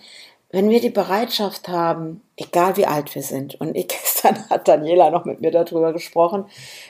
wenn 0.52 0.68
wir 0.68 0.80
die 0.80 0.90
Bereitschaft 0.90 1.68
haben, 1.68 2.20
egal 2.36 2.76
wie 2.76 2.86
alt 2.86 3.14
wir 3.14 3.22
sind, 3.22 3.60
und 3.60 3.72
gestern 3.88 4.48
hat 4.50 4.68
Daniela 4.68 5.10
noch 5.10 5.24
mit 5.24 5.40
mir 5.40 5.50
darüber 5.50 5.92
gesprochen, 5.92 6.44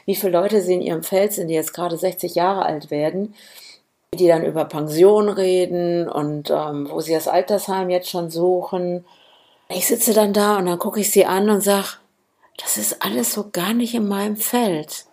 wie 0.05 0.17
viele 0.17 0.33
Leute 0.33 0.61
sie 0.61 0.75
in 0.75 0.83
ihrem 0.83 1.03
Feld 1.03 1.33
sind, 1.33 1.49
die 1.49 1.55
jetzt 1.55 1.73
gerade 1.73 1.97
60 1.97 2.35
Jahre 2.35 2.67
alt 2.67 2.91
werden, 2.91 3.35
die 4.15 4.27
dann 4.27 4.45
über 4.45 4.67
Pension 4.67 5.29
reden 5.29 6.09
und 6.09 6.51
ähm, 6.51 6.89
wo 6.91 7.01
sie 7.01 7.15
das 7.15 7.29
Altersheim 7.29 7.89
jetzt 7.89 8.11
schon 8.11 8.31
suchen. 8.31 9.07
Ich 9.71 9.87
sitze 9.87 10.13
dann 10.13 10.35
da 10.35 10.59
und 10.59 10.67
dann 10.67 10.79
gucke 10.79 11.01
ich 11.01 11.11
sie 11.11 11.25
an 11.25 11.49
und 11.49 11.63
sage, 11.63 11.89
das 12.59 12.77
ist 12.77 13.03
alles 13.03 13.33
so 13.33 13.49
gar 13.51 13.73
nicht 13.73 13.95
in 13.95 14.07
meinem 14.07 14.37
Feld. 14.37 15.07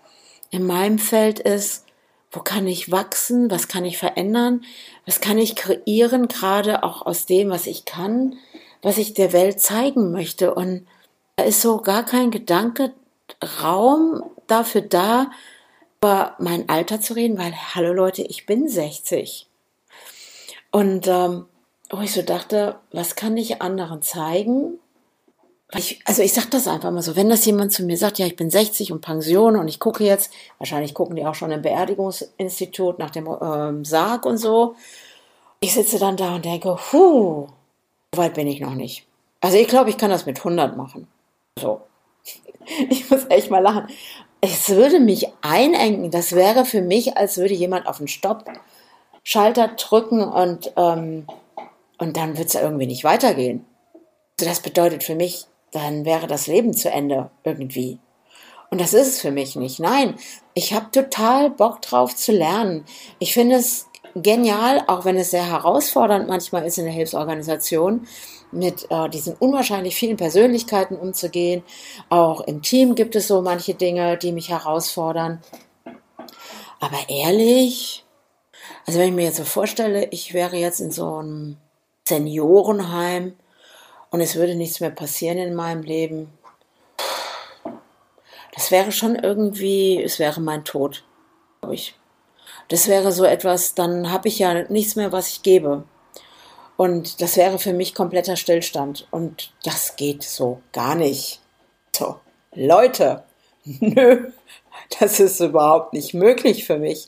In 0.49 0.65
meinem 0.65 0.99
Feld 0.99 1.39
ist, 1.39 1.85
wo 2.31 2.41
kann 2.41 2.67
ich 2.67 2.91
wachsen, 2.91 3.49
was 3.49 3.67
kann 3.67 3.85
ich 3.85 3.97
verändern, 3.97 4.63
was 5.05 5.19
kann 5.19 5.37
ich 5.37 5.55
kreieren, 5.55 6.27
gerade 6.27 6.83
auch 6.83 7.05
aus 7.05 7.25
dem, 7.25 7.49
was 7.49 7.65
ich 7.65 7.85
kann, 7.85 8.37
was 8.81 8.97
ich 8.97 9.13
der 9.13 9.33
Welt 9.33 9.59
zeigen 9.59 10.11
möchte. 10.11 10.53
Und 10.53 10.87
da 11.35 11.43
ist 11.43 11.61
so 11.61 11.81
gar 11.81 12.05
kein 12.05 12.31
Gedanke, 12.31 12.93
Raum 13.61 14.23
dafür 14.47 14.81
da, 14.81 15.31
über 15.99 16.35
mein 16.39 16.69
Alter 16.69 17.01
zu 17.01 17.13
reden, 17.13 17.37
weil, 17.37 17.53
hallo 17.75 17.93
Leute, 17.93 18.21
ich 18.21 18.45
bin 18.45 18.67
60. 18.67 19.47
Und 20.71 21.07
ähm, 21.07 21.45
wo 21.89 22.01
ich 22.01 22.13
so 22.13 22.21
dachte, 22.21 22.79
was 22.91 23.15
kann 23.15 23.35
ich 23.37 23.61
anderen 23.61 24.01
zeigen, 24.01 24.79
ich, 25.75 26.01
also 26.05 26.23
ich 26.23 26.33
sage 26.33 26.47
das 26.49 26.67
einfach 26.67 26.89
mal 26.89 27.03
so, 27.03 27.15
wenn 27.15 27.29
das 27.29 27.45
jemand 27.45 27.71
zu 27.71 27.83
mir 27.83 27.95
sagt, 27.95 28.17
ja, 28.17 28.25
ich 28.25 28.35
bin 28.35 28.49
60 28.49 28.91
und 28.91 29.01
Pension 29.01 29.55
und 29.55 29.67
ich 29.67 29.79
gucke 29.79 30.03
jetzt, 30.03 30.31
wahrscheinlich 30.57 30.95
gucken 30.95 31.15
die 31.15 31.25
auch 31.25 31.35
schon 31.35 31.51
im 31.51 31.61
Beerdigungsinstitut 31.61 32.97
nach 32.97 33.11
dem 33.11 33.27
ähm, 33.39 33.85
Sarg 33.85 34.25
und 34.25 34.37
so. 34.37 34.75
Ich 35.59 35.73
sitze 35.73 35.99
dann 35.99 36.17
da 36.17 36.35
und 36.35 36.45
denke, 36.45 36.75
huh, 36.91 37.47
so 38.13 38.21
weit 38.21 38.33
bin 38.33 38.47
ich 38.47 38.61
noch 38.61 38.73
nicht. 38.73 39.05
Also 39.41 39.57
ich 39.57 39.67
glaube, 39.67 39.91
ich 39.91 39.97
kann 39.97 40.09
das 40.09 40.25
mit 40.25 40.39
100 40.39 40.75
machen. 40.75 41.07
So. 41.59 41.81
Ich 42.89 43.09
muss 43.09 43.25
echt 43.29 43.49
mal 43.49 43.63
lachen. 43.63 43.87
Es 44.41 44.69
würde 44.69 44.99
mich 44.99 45.27
einengen. 45.41 46.11
Das 46.11 46.33
wäre 46.33 46.65
für 46.65 46.81
mich, 46.81 47.17
als 47.17 47.37
würde 47.37 47.55
jemand 47.55 47.87
auf 47.87 47.97
den 47.97 48.07
Stopp-Schalter 48.07 49.69
drücken 49.69 50.21
und, 50.21 50.71
ähm, 50.77 51.25
und 51.97 52.15
dann 52.15 52.37
wird 52.37 52.49
es 52.49 52.55
irgendwie 52.55 52.85
nicht 52.85 53.03
weitergehen. 53.03 53.65
Also 54.39 54.49
das 54.49 54.59
bedeutet 54.59 55.03
für 55.03 55.15
mich, 55.15 55.47
dann 55.71 56.05
wäre 56.05 56.27
das 56.27 56.47
Leben 56.47 56.73
zu 56.73 56.89
Ende 56.89 57.29
irgendwie. 57.43 57.99
Und 58.69 58.81
das 58.81 58.93
ist 58.93 59.07
es 59.07 59.21
für 59.21 59.31
mich 59.31 59.55
nicht. 59.55 59.79
Nein, 59.79 60.15
ich 60.53 60.73
habe 60.73 60.91
total 60.91 61.49
Bock 61.49 61.81
drauf 61.81 62.15
zu 62.15 62.31
lernen. 62.31 62.85
Ich 63.17 63.33
finde 63.33 63.55
es 63.55 63.87
genial, 64.15 64.83
auch 64.87 65.05
wenn 65.05 65.17
es 65.17 65.31
sehr 65.31 65.45
herausfordernd 65.45 66.27
manchmal 66.27 66.65
ist 66.65 66.77
in 66.77 66.85
der 66.85 66.93
Hilfsorganisation, 66.93 68.07
mit 68.51 68.87
äh, 68.89 69.09
diesen 69.09 69.35
unwahrscheinlich 69.35 69.95
vielen 69.95 70.17
Persönlichkeiten 70.17 70.95
umzugehen. 70.95 71.63
Auch 72.09 72.41
im 72.41 72.61
Team 72.61 72.95
gibt 72.95 73.15
es 73.15 73.27
so 73.27 73.41
manche 73.41 73.75
Dinge, 73.75 74.17
die 74.17 74.31
mich 74.31 74.49
herausfordern. 74.49 75.41
Aber 76.79 76.97
ehrlich, 77.07 78.05
also 78.85 78.99
wenn 78.99 79.09
ich 79.09 79.15
mir 79.15 79.25
jetzt 79.25 79.37
so 79.37 79.43
vorstelle, 79.43 80.07
ich 80.11 80.33
wäre 80.33 80.57
jetzt 80.57 80.79
in 80.79 80.91
so 80.91 81.17
einem 81.17 81.57
Seniorenheim, 82.07 83.33
und 84.11 84.21
es 84.21 84.35
würde 84.35 84.55
nichts 84.55 84.79
mehr 84.79 84.91
passieren 84.91 85.37
in 85.37 85.55
meinem 85.55 85.83
Leben, 85.83 86.31
das 88.53 88.71
wäre 88.71 88.91
schon 88.91 89.15
irgendwie, 89.15 90.01
es 90.03 90.19
wäre 90.19 90.41
mein 90.41 90.65
Tod, 90.65 91.05
glaube 91.61 91.75
ich. 91.75 91.95
Das 92.67 92.87
wäre 92.87 93.11
so 93.11 93.23
etwas, 93.23 93.73
dann 93.73 94.11
habe 94.11 94.27
ich 94.27 94.39
ja 94.39 94.63
nichts 94.69 94.95
mehr, 94.95 95.11
was 95.11 95.29
ich 95.29 95.43
gebe. 95.43 95.85
Und 96.75 97.21
das 97.21 97.35
wäre 97.35 97.57
für 97.57 97.73
mich 97.73 97.95
kompletter 97.95 98.35
Stillstand. 98.35 99.07
Und 99.11 99.53
das 99.63 99.95
geht 99.95 100.23
so 100.23 100.61
gar 100.71 100.95
nicht. 100.95 101.39
So, 101.95 102.19
Leute, 102.53 103.23
nö, 103.63 104.31
das 104.99 105.19
ist 105.19 105.39
überhaupt 105.39 105.93
nicht 105.93 106.13
möglich 106.13 106.65
für 106.65 106.77
mich. 106.77 107.07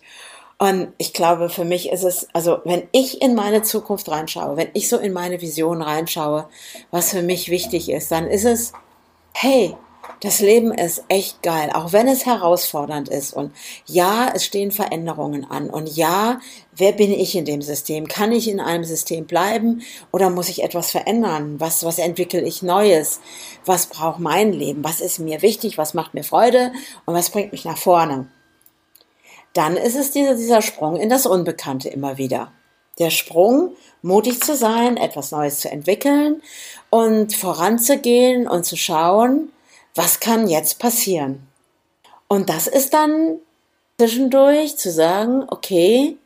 Und 0.62 0.94
ich 1.00 1.12
glaube, 1.14 1.50
für 1.50 1.66
mich 1.66 1.90
ist 1.90 2.04
es, 2.04 2.28
also 2.34 2.60
wenn 2.66 2.84
ich 2.92 3.24
in 3.24 3.34
meine 3.34 3.64
Zukunft 3.64 4.08
reinschaue, 4.10 4.58
wenn 4.58 4.70
ich 4.74 4.90
so 4.90 5.00
in 5.00 5.12
meine 5.12 5.42
Vision 5.42 5.82
reinschaue, 5.82 6.48
was 6.92 7.10
für 7.10 7.24
mich 7.24 7.50
wichtig 7.50 7.90
ist, 7.90 8.12
dann 8.12 8.28
ist 8.28 8.46
es, 8.46 8.72
hey, 9.34 9.76
das 10.20 10.40
Leben 10.40 10.72
ist 10.72 11.04
echt 11.08 11.42
geil, 11.42 11.72
auch 11.74 11.94
wenn 11.94 12.08
es 12.08 12.28
herausfordernd 12.28 13.10
ist. 13.10 13.34
Und 13.34 13.54
ja, 13.88 14.32
es 14.36 14.46
stehen 14.46 14.72
Veränderungen 14.72 15.50
an. 15.50 15.72
Und 15.72 15.96
ja, 15.96 16.40
wer 16.76 16.92
bin 16.92 17.12
ich 17.12 17.36
in 17.36 17.46
dem 17.46 17.64
System? 17.64 18.08
Kann 18.08 18.32
ich 18.32 18.48
in 18.48 18.60
einem 18.60 18.84
System 18.84 19.26
bleiben 19.26 19.82
oder 20.12 20.30
muss 20.30 20.48
ich 20.48 20.62
etwas 20.62 20.92
verändern? 20.92 21.60
Was, 21.60 21.84
was 21.84 21.98
entwickle 21.98 22.42
ich 22.42 22.62
Neues? 22.62 23.20
Was 23.66 23.88
braucht 23.88 24.20
mein 24.20 24.54
Leben? 24.54 24.84
Was 24.84 25.02
ist 25.02 25.18
mir 25.18 25.42
wichtig? 25.42 25.80
Was 25.80 25.96
macht 25.96 26.14
mir 26.14 26.24
Freude? 26.24 26.72
Und 27.08 27.16
was 27.16 27.32
bringt 27.32 27.52
mich 27.52 27.66
nach 27.66 27.80
vorne? 27.80 28.28
Dann 29.54 29.76
ist 29.76 29.96
es 29.96 30.12
dieser, 30.12 30.36
dieser 30.36 30.62
Sprung 30.62 30.96
in 30.98 31.10
das 31.10 31.26
Unbekannte 31.26 31.90
immer 31.90 32.18
wieder. 32.18 32.52
Der 33.00 33.10
Sprung, 33.10 33.76
mutig 34.02 34.42
zu 34.42 34.56
sein, 34.56 34.98
etwas 34.98 35.32
Neues 35.32 35.60
zu 35.60 35.70
entwickeln 35.70 36.42
und 36.90 37.36
voranzugehen 37.36 38.48
und 38.48 38.66
zu 38.66 38.78
schauen, 38.78 39.52
was 39.96 40.20
kann 40.20 40.48
jetzt 40.48 40.80
passieren? 40.80 41.48
Und 42.28 42.50
das 42.50 42.68
ist 42.68 42.94
dann 42.94 43.40
zwischendurch 43.98 44.78
zu 44.78 44.92
sagen, 44.92 45.46
okay, 45.50 46.18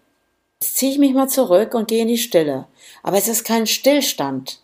jetzt 0.62 0.78
ziehe 0.78 0.92
ich 0.92 1.00
mich 1.00 1.14
mal 1.14 1.28
zurück 1.28 1.74
und 1.74 1.88
gehe 1.88 2.04
in 2.04 2.08
die 2.08 2.18
Stille. 2.18 2.68
Aber 3.04 3.18
es 3.18 3.28
ist 3.28 3.44
kein 3.44 3.68
Stillstand. 3.68 4.62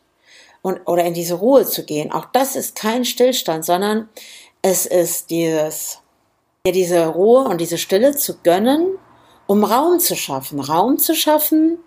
Und, 0.62 0.80
oder 0.86 1.04
in 1.06 1.16
diese 1.16 1.34
Ruhe 1.34 1.66
zu 1.66 1.84
gehen. 1.84 2.12
Auch 2.12 2.26
das 2.26 2.56
ist 2.56 2.76
kein 2.76 3.04
Stillstand, 3.04 3.66
sondern 3.66 4.10
es 4.62 4.86
ist 4.86 5.32
dieses, 5.32 6.01
mir 6.66 6.74
diese 6.74 7.08
Ruhe 7.08 7.46
und 7.46 7.60
diese 7.60 7.80
Stille 7.80 8.16
zu 8.16 8.38
gönnen, 8.44 9.00
um 9.48 9.64
Raum 9.64 10.00
zu 10.00 10.16
schaffen. 10.16 10.60
Raum 10.60 11.00
zu 11.00 11.16
schaffen, 11.16 11.80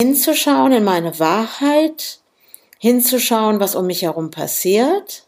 hinzuschauen 0.00 0.72
in 0.72 0.84
meine 0.84 1.18
Wahrheit, 1.18 2.20
hinzuschauen, 2.78 3.60
was 3.60 3.74
um 3.74 3.86
mich 3.86 4.02
herum 4.02 4.30
passiert 4.30 5.26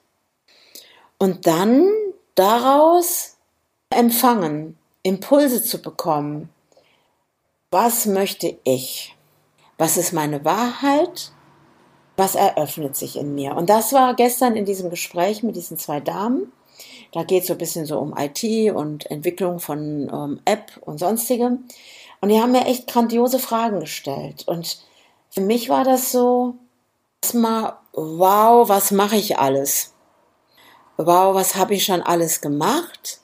und 1.19 1.47
dann 1.47 1.91
daraus 2.35 3.37
empfangen, 3.91 4.79
Impulse 5.03 5.63
zu 5.63 5.83
bekommen. 5.83 6.49
Was 7.71 8.07
möchte 8.07 8.57
ich? 8.65 9.15
Was 9.77 9.99
ist 9.99 10.15
meine 10.15 10.43
Wahrheit? 10.45 11.33
Was 12.17 12.35
eröffnet 12.35 12.97
sich 12.97 13.17
in 13.17 13.35
mir? 13.35 13.57
Und 13.57 13.69
das 13.69 13.93
war 13.93 14.15
gestern 14.15 14.57
in 14.57 14.65
diesem 14.65 14.89
Gespräch 14.89 15.43
mit 15.43 15.55
diesen 15.55 15.77
zwei 15.77 16.01
Damen. 16.01 16.51
Da 17.13 17.25
geht 17.25 17.43
es 17.43 17.49
so 17.49 17.55
ein 17.55 17.59
bisschen 17.59 17.87
so 17.87 17.99
um 17.99 18.15
IT 18.17 18.73
und 18.75 19.11
Entwicklung 19.11 19.61
von 19.61 20.11
ähm, 20.13 20.41
App 20.45 20.73
und 20.81 20.99
sonstigem. 20.99 21.65
Und 22.21 22.29
die 22.29 22.41
haben 22.41 22.53
mir 22.53 22.67
echt 22.67 22.87
grandiose 22.87 23.39
Fragen 23.39 23.81
gestellt. 23.81 24.45
Und 24.47 24.79
für 25.31 25.41
mich 25.41 25.69
war 25.69 25.85
das 25.85 26.13
so, 26.13 26.55
erstmal, 27.23 27.75
wow, 27.93 28.69
was 28.69 28.91
mache 28.91 29.17
ich 29.17 29.39
alles? 29.39 29.95
wow, 30.97 31.35
was 31.35 31.57
habe 31.57 31.75
ich 31.75 31.85
schon 31.85 32.03
alles 32.03 32.41
gemacht 32.41 33.21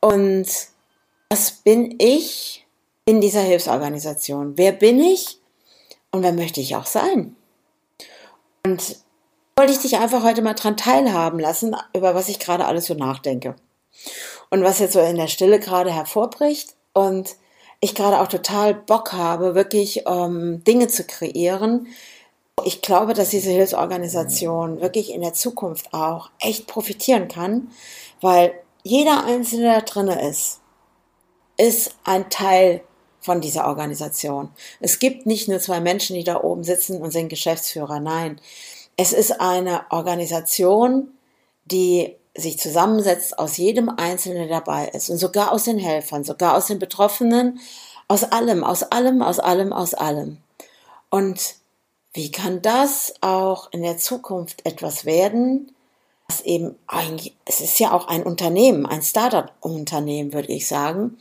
und 0.00 0.46
was 1.30 1.50
bin 1.50 1.96
ich 1.98 2.66
in 3.06 3.20
dieser 3.20 3.40
Hilfsorganisation? 3.40 4.56
Wer 4.56 4.72
bin 4.72 5.00
ich 5.00 5.40
und 6.10 6.22
wer 6.22 6.32
möchte 6.32 6.60
ich 6.60 6.76
auch 6.76 6.86
sein? 6.86 7.36
Und 8.64 8.98
wollte 9.56 9.72
ich 9.72 9.78
dich 9.78 9.96
einfach 9.96 10.22
heute 10.22 10.42
mal 10.42 10.54
dran 10.54 10.76
teilhaben 10.76 11.38
lassen, 11.38 11.76
über 11.94 12.14
was 12.14 12.28
ich 12.28 12.38
gerade 12.38 12.64
alles 12.64 12.86
so 12.86 12.94
nachdenke. 12.94 13.54
Und 14.50 14.62
was 14.62 14.78
jetzt 14.78 14.92
so 14.92 15.00
in 15.00 15.16
der 15.16 15.28
Stille 15.28 15.60
gerade 15.60 15.92
hervorbricht 15.92 16.74
und 16.92 17.36
ich 17.80 17.94
gerade 17.94 18.20
auch 18.20 18.28
total 18.28 18.74
Bock 18.74 19.12
habe, 19.12 19.54
wirklich 19.54 20.04
ähm, 20.06 20.62
Dinge 20.64 20.88
zu 20.88 21.04
kreieren, 21.04 21.88
ich 22.64 22.82
glaube, 22.82 23.14
dass 23.14 23.30
diese 23.30 23.50
Hilfsorganisation 23.50 24.80
wirklich 24.80 25.12
in 25.12 25.22
der 25.22 25.34
Zukunft 25.34 25.92
auch 25.92 26.30
echt 26.40 26.66
profitieren 26.66 27.28
kann, 27.28 27.70
weil 28.20 28.54
jeder 28.84 29.24
Einzelne, 29.24 29.64
der 29.64 29.82
drin 29.82 30.08
ist, 30.08 30.60
ist 31.56 31.96
ein 32.04 32.30
Teil 32.30 32.82
von 33.20 33.40
dieser 33.40 33.66
Organisation. 33.66 34.50
Es 34.80 34.98
gibt 34.98 35.26
nicht 35.26 35.48
nur 35.48 35.58
zwei 35.58 35.80
Menschen, 35.80 36.14
die 36.16 36.24
da 36.24 36.42
oben 36.42 36.62
sitzen 36.62 37.00
und 37.00 37.10
sind 37.10 37.28
Geschäftsführer. 37.28 37.98
Nein, 37.98 38.40
es 38.96 39.12
ist 39.12 39.40
eine 39.40 39.82
Organisation, 39.90 41.08
die 41.64 42.14
sich 42.36 42.58
zusammensetzt 42.58 43.38
aus 43.38 43.56
jedem 43.56 43.88
Einzelnen, 43.88 44.48
dabei 44.48 44.88
ist 44.88 45.08
und 45.08 45.18
sogar 45.18 45.52
aus 45.52 45.64
den 45.64 45.78
Helfern, 45.78 46.24
sogar 46.24 46.56
aus 46.56 46.66
den 46.66 46.78
Betroffenen, 46.78 47.60
aus 48.08 48.24
allem, 48.24 48.64
aus 48.64 48.82
allem, 48.82 49.22
aus 49.22 49.38
allem, 49.38 49.72
aus 49.72 49.94
allem. 49.94 50.38
Und 51.10 51.54
wie 52.12 52.30
kann 52.30 52.60
das 52.62 53.14
auch 53.20 53.72
in 53.72 53.82
der 53.82 53.98
Zukunft 53.98 54.66
etwas 54.66 55.04
werden, 55.04 55.72
was 56.28 56.40
eben 56.40 56.76
eigentlich, 56.86 57.36
es 57.44 57.60
ist 57.60 57.78
ja 57.78 57.92
auch 57.92 58.08
ein 58.08 58.22
Unternehmen, 58.22 58.86
ein 58.86 59.02
Startup-Unternehmen, 59.02 60.32
würde 60.32 60.52
ich 60.52 60.66
sagen, 60.66 61.18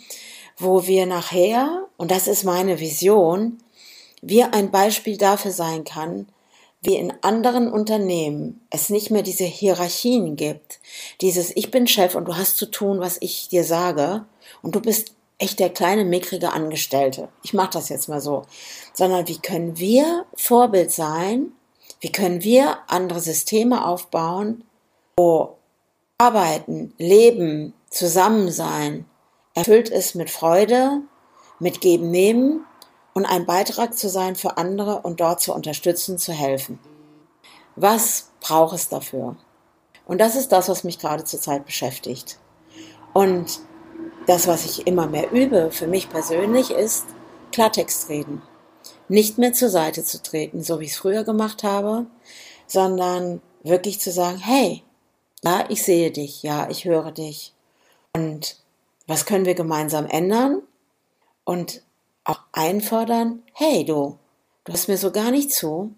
wo 0.57 0.85
wir 0.85 1.05
nachher, 1.05 1.87
und 1.97 2.11
das 2.11 2.27
ist 2.27 2.43
meine 2.43 2.79
Vision, 2.79 3.59
wir 4.21 4.53
ein 4.53 4.71
Beispiel 4.71 5.17
dafür 5.17 5.51
sein 5.51 5.83
kann, 5.83 6.27
wie 6.83 6.95
in 6.95 7.13
anderen 7.21 7.71
Unternehmen 7.71 8.61
es 8.69 8.89
nicht 8.89 9.09
mehr 9.09 9.23
diese 9.23 9.45
Hierarchien 9.45 10.35
gibt, 10.35 10.79
dieses 11.21 11.55
Ich 11.55 11.71
bin 11.71 11.87
Chef 11.87 12.15
und 12.15 12.25
du 12.25 12.35
hast 12.35 12.57
zu 12.57 12.65
tun, 12.65 12.99
was 12.99 13.17
ich 13.21 13.47
dir 13.49 13.63
sage, 13.63 14.25
und 14.61 14.75
du 14.75 14.81
bist 14.81 15.13
echt 15.37 15.59
der 15.59 15.69
kleine, 15.69 16.05
mickrige 16.05 16.51
Angestellte. 16.51 17.29
Ich 17.41 17.53
mache 17.53 17.71
das 17.71 17.89
jetzt 17.89 18.09
mal 18.09 18.21
so. 18.21 18.43
Sondern 18.93 19.27
wie 19.27 19.39
können 19.39 19.77
wir 19.77 20.25
Vorbild 20.35 20.91
sein? 20.91 21.51
Wie 21.99 22.11
können 22.11 22.43
wir 22.43 22.77
andere 22.87 23.19
Systeme 23.19 23.85
aufbauen, 23.85 24.63
wo 25.17 25.57
Arbeiten, 26.17 26.93
Leben, 26.97 27.73
Zusammensein 27.89 29.05
erfüllt 29.53 29.89
ist 29.89 30.15
mit 30.15 30.29
Freude, 30.29 31.01
mit 31.59 31.81
Geben, 31.81 32.11
Nehmen 32.11 32.65
und 33.13 33.25
ein 33.25 33.45
Beitrag 33.45 33.97
zu 33.97 34.09
sein 34.09 34.35
für 34.35 34.57
andere 34.57 35.01
und 35.01 35.19
dort 35.19 35.41
zu 35.41 35.53
unterstützen, 35.53 36.17
zu 36.17 36.31
helfen. 36.31 36.79
Was 37.75 38.31
braucht 38.39 38.75
es 38.75 38.89
dafür? 38.89 39.35
Und 40.05 40.19
das 40.19 40.35
ist 40.35 40.51
das, 40.51 40.69
was 40.69 40.83
mich 40.83 40.99
gerade 40.99 41.23
zurzeit 41.23 41.65
beschäftigt. 41.65 42.39
Und 43.13 43.59
das, 44.27 44.47
was 44.47 44.65
ich 44.65 44.87
immer 44.87 45.07
mehr 45.07 45.31
übe, 45.31 45.71
für 45.71 45.87
mich 45.87 46.09
persönlich, 46.09 46.71
ist 46.71 47.05
Klartext 47.51 48.09
reden. 48.09 48.41
Nicht 49.07 49.37
mehr 49.37 49.53
zur 49.53 49.69
Seite 49.69 50.03
zu 50.03 50.21
treten, 50.21 50.63
so 50.63 50.79
wie 50.79 50.85
ich 50.85 50.91
es 50.91 50.97
früher 50.97 51.23
gemacht 51.23 51.63
habe, 51.63 52.07
sondern 52.67 53.41
wirklich 53.63 53.99
zu 53.99 54.11
sagen, 54.11 54.39
hey, 54.39 54.83
ja, 55.43 55.65
ich 55.69 55.83
sehe 55.83 56.11
dich, 56.11 56.41
ja, 56.43 56.69
ich 56.69 56.85
höre 56.85 57.11
dich. 57.11 57.53
Und 58.15 58.57
was 59.07 59.25
können 59.25 59.45
wir 59.45 59.55
gemeinsam 59.55 60.07
ändern? 60.07 60.61
Und 61.43 61.81
auch 62.23 62.39
einfordern, 62.51 63.43
hey 63.53 63.85
du, 63.85 64.17
du 64.63 64.73
hast 64.73 64.87
mir 64.87 64.97
so 64.97 65.11
gar 65.11 65.31
nicht 65.31 65.51
zu. 65.51 65.93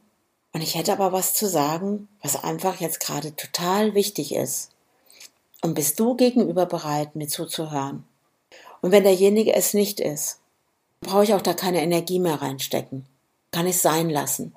Und 0.54 0.62
ich 0.62 0.76
hätte 0.76 0.94
aber 0.94 1.12
was 1.12 1.34
zu 1.34 1.48
sagen, 1.48 2.08
was 2.22 2.42
einfach 2.42 2.80
jetzt 2.80 3.02
gerade 3.02 3.36
total 3.36 3.94
wichtig 3.94 4.34
ist. 4.34 4.72
Und 5.62 5.74
bist 5.74 6.00
du 6.00 6.16
gegenüber 6.16 6.66
bereit, 6.66 7.16
mir 7.16 7.28
zuzuhören? 7.28 8.06
Und 8.82 8.92
wenn 8.92 9.04
derjenige 9.04 9.54
es 9.54 9.74
nicht 9.74 10.00
ist, 10.00 10.40
brauche 11.02 11.24
ich 11.24 11.34
auch 11.34 11.42
da 11.42 11.54
keine 11.54 11.82
Energie 11.82 12.20
mehr 12.20 12.42
reinstecken. 12.42 13.06
Kann 13.52 13.68
ich 13.68 13.80
sein 13.80 14.10
lassen. 14.10 14.56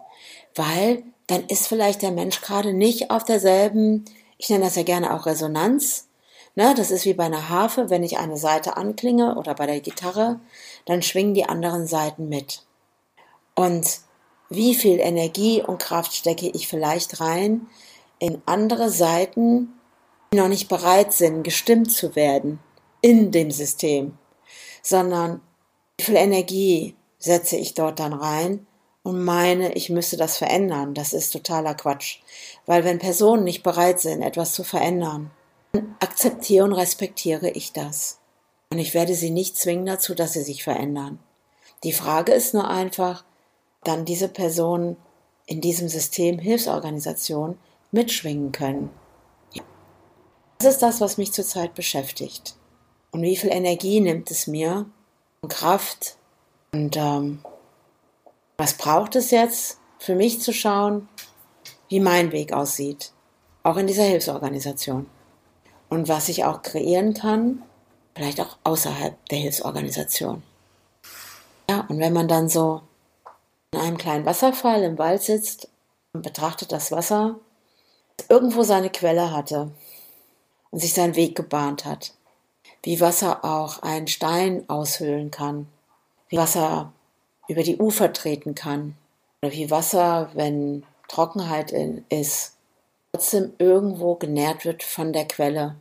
Weil 0.54 1.02
dann 1.26 1.46
ist 1.46 1.66
vielleicht 1.66 2.02
der 2.02 2.10
Mensch 2.10 2.40
gerade 2.40 2.72
nicht 2.72 3.10
auf 3.10 3.24
derselben, 3.24 4.04
ich 4.38 4.50
nenne 4.50 4.64
das 4.64 4.76
ja 4.76 4.82
gerne 4.82 5.14
auch 5.14 5.26
Resonanz. 5.26 6.07
Ne, 6.58 6.74
das 6.74 6.90
ist 6.90 7.04
wie 7.04 7.14
bei 7.14 7.26
einer 7.26 7.50
Harfe, 7.50 7.88
wenn 7.88 8.02
ich 8.02 8.18
eine 8.18 8.36
Seite 8.36 8.76
anklinge 8.76 9.36
oder 9.36 9.54
bei 9.54 9.66
der 9.66 9.78
Gitarre, 9.78 10.40
dann 10.86 11.02
schwingen 11.02 11.32
die 11.32 11.44
anderen 11.44 11.86
Seiten 11.86 12.28
mit. 12.28 12.66
Und 13.54 14.00
wie 14.48 14.74
viel 14.74 14.98
Energie 14.98 15.62
und 15.62 15.78
Kraft 15.78 16.12
stecke 16.12 16.48
ich 16.48 16.66
vielleicht 16.66 17.20
rein 17.20 17.68
in 18.18 18.42
andere 18.44 18.90
Seiten, 18.90 19.72
die 20.32 20.38
noch 20.38 20.48
nicht 20.48 20.68
bereit 20.68 21.12
sind, 21.12 21.44
gestimmt 21.44 21.92
zu 21.92 22.16
werden 22.16 22.58
in 23.02 23.30
dem 23.30 23.52
System, 23.52 24.18
sondern 24.82 25.40
wie 25.96 26.06
viel 26.06 26.16
Energie 26.16 26.96
setze 27.20 27.56
ich 27.56 27.74
dort 27.74 28.00
dann 28.00 28.12
rein 28.12 28.66
und 29.04 29.24
meine, 29.24 29.74
ich 29.74 29.90
müsste 29.90 30.16
das 30.16 30.38
verändern. 30.38 30.92
Das 30.92 31.12
ist 31.12 31.30
totaler 31.30 31.76
Quatsch. 31.76 32.18
Weil 32.66 32.82
wenn 32.82 32.98
Personen 32.98 33.44
nicht 33.44 33.62
bereit 33.62 34.00
sind, 34.00 34.22
etwas 34.22 34.54
zu 34.54 34.64
verändern, 34.64 35.30
akzeptiere 36.00 36.64
und 36.64 36.72
respektiere 36.72 37.50
ich 37.50 37.72
das. 37.72 38.20
Und 38.70 38.78
ich 38.78 38.94
werde 38.94 39.14
sie 39.14 39.30
nicht 39.30 39.56
zwingen 39.56 39.86
dazu, 39.86 40.14
dass 40.14 40.34
sie 40.34 40.42
sich 40.42 40.62
verändern. 40.62 41.18
Die 41.84 41.92
Frage 41.92 42.32
ist 42.32 42.54
nur 42.54 42.68
einfach, 42.68 43.24
dann 43.84 44.04
diese 44.04 44.28
Personen 44.28 44.96
in 45.46 45.60
diesem 45.60 45.88
System 45.88 46.38
Hilfsorganisation 46.38 47.58
mitschwingen 47.90 48.52
können. 48.52 48.90
Das 50.58 50.74
ist 50.74 50.82
das, 50.82 51.00
was 51.00 51.18
mich 51.18 51.32
zurzeit 51.32 51.74
beschäftigt. 51.74 52.56
Und 53.12 53.22
wie 53.22 53.36
viel 53.36 53.50
Energie 53.50 54.00
nimmt 54.00 54.30
es 54.30 54.46
mir 54.46 54.86
und 55.40 55.48
Kraft? 55.48 56.16
Und 56.72 56.96
ähm, 56.96 57.42
was 58.58 58.74
braucht 58.74 59.16
es 59.16 59.30
jetzt 59.30 59.78
für 59.98 60.14
mich 60.14 60.40
zu 60.40 60.52
schauen, 60.52 61.08
wie 61.88 62.00
mein 62.00 62.32
Weg 62.32 62.52
aussieht? 62.52 63.12
Auch 63.62 63.76
in 63.76 63.86
dieser 63.86 64.02
Hilfsorganisation. 64.02 65.06
Und 65.88 66.08
was 66.08 66.28
ich 66.28 66.44
auch 66.44 66.62
kreieren 66.62 67.14
kann, 67.14 67.62
vielleicht 68.14 68.40
auch 68.40 68.56
außerhalb 68.64 69.14
der 69.28 69.38
Hilfsorganisation. 69.38 70.42
Ja, 71.70 71.84
und 71.88 71.98
wenn 71.98 72.12
man 72.12 72.28
dann 72.28 72.48
so 72.48 72.82
in 73.72 73.80
einem 73.80 73.98
kleinen 73.98 74.24
Wasserfall 74.24 74.82
im 74.82 74.98
Wald 74.98 75.22
sitzt 75.22 75.68
und 76.12 76.22
betrachtet 76.22 76.72
das 76.72 76.90
Wasser, 76.90 77.36
das 78.16 78.26
irgendwo 78.28 78.62
seine 78.62 78.90
Quelle 78.90 79.32
hatte 79.32 79.70
und 80.70 80.78
sich 80.80 80.94
seinen 80.94 81.16
Weg 81.16 81.36
gebahnt 81.36 81.84
hat, 81.84 82.14
wie 82.82 83.00
Wasser 83.00 83.44
auch 83.44 83.82
einen 83.82 84.08
Stein 84.08 84.68
aushöhlen 84.68 85.30
kann, 85.30 85.68
wie 86.28 86.36
Wasser 86.36 86.92
über 87.48 87.62
die 87.62 87.78
Ufer 87.78 88.12
treten 88.12 88.54
kann 88.54 88.94
oder 89.42 89.52
wie 89.52 89.70
Wasser, 89.70 90.30
wenn 90.34 90.84
Trockenheit 91.08 91.72
ist, 92.10 92.57
trotzdem 93.12 93.52
irgendwo 93.58 94.14
genährt 94.14 94.64
wird 94.64 94.82
von 94.82 95.12
der 95.12 95.26
Quelle. 95.26 95.76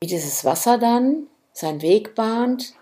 Wie 0.00 0.06
dieses 0.06 0.44
Wasser 0.44 0.78
dann 0.78 1.26
seinen 1.52 1.82
Weg 1.82 2.14
bahnt 2.14 2.74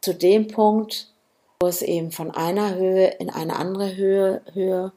zu 0.00 0.14
dem 0.14 0.48
Punkt, 0.48 1.12
wo 1.60 1.66
es 1.66 1.82
eben 1.82 2.12
von 2.12 2.30
einer 2.30 2.74
Höhe 2.74 3.08
in 3.18 3.30
eine 3.30 3.56
andere 3.56 3.96
Höhe, 3.96 4.42
Höhe 4.52 4.92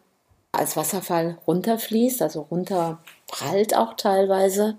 als 0.51 0.75
Wasserfall 0.75 1.37
runterfließt, 1.47 2.21
also 2.21 2.41
runterprallt 2.51 3.75
auch 3.75 3.95
teilweise 3.95 4.77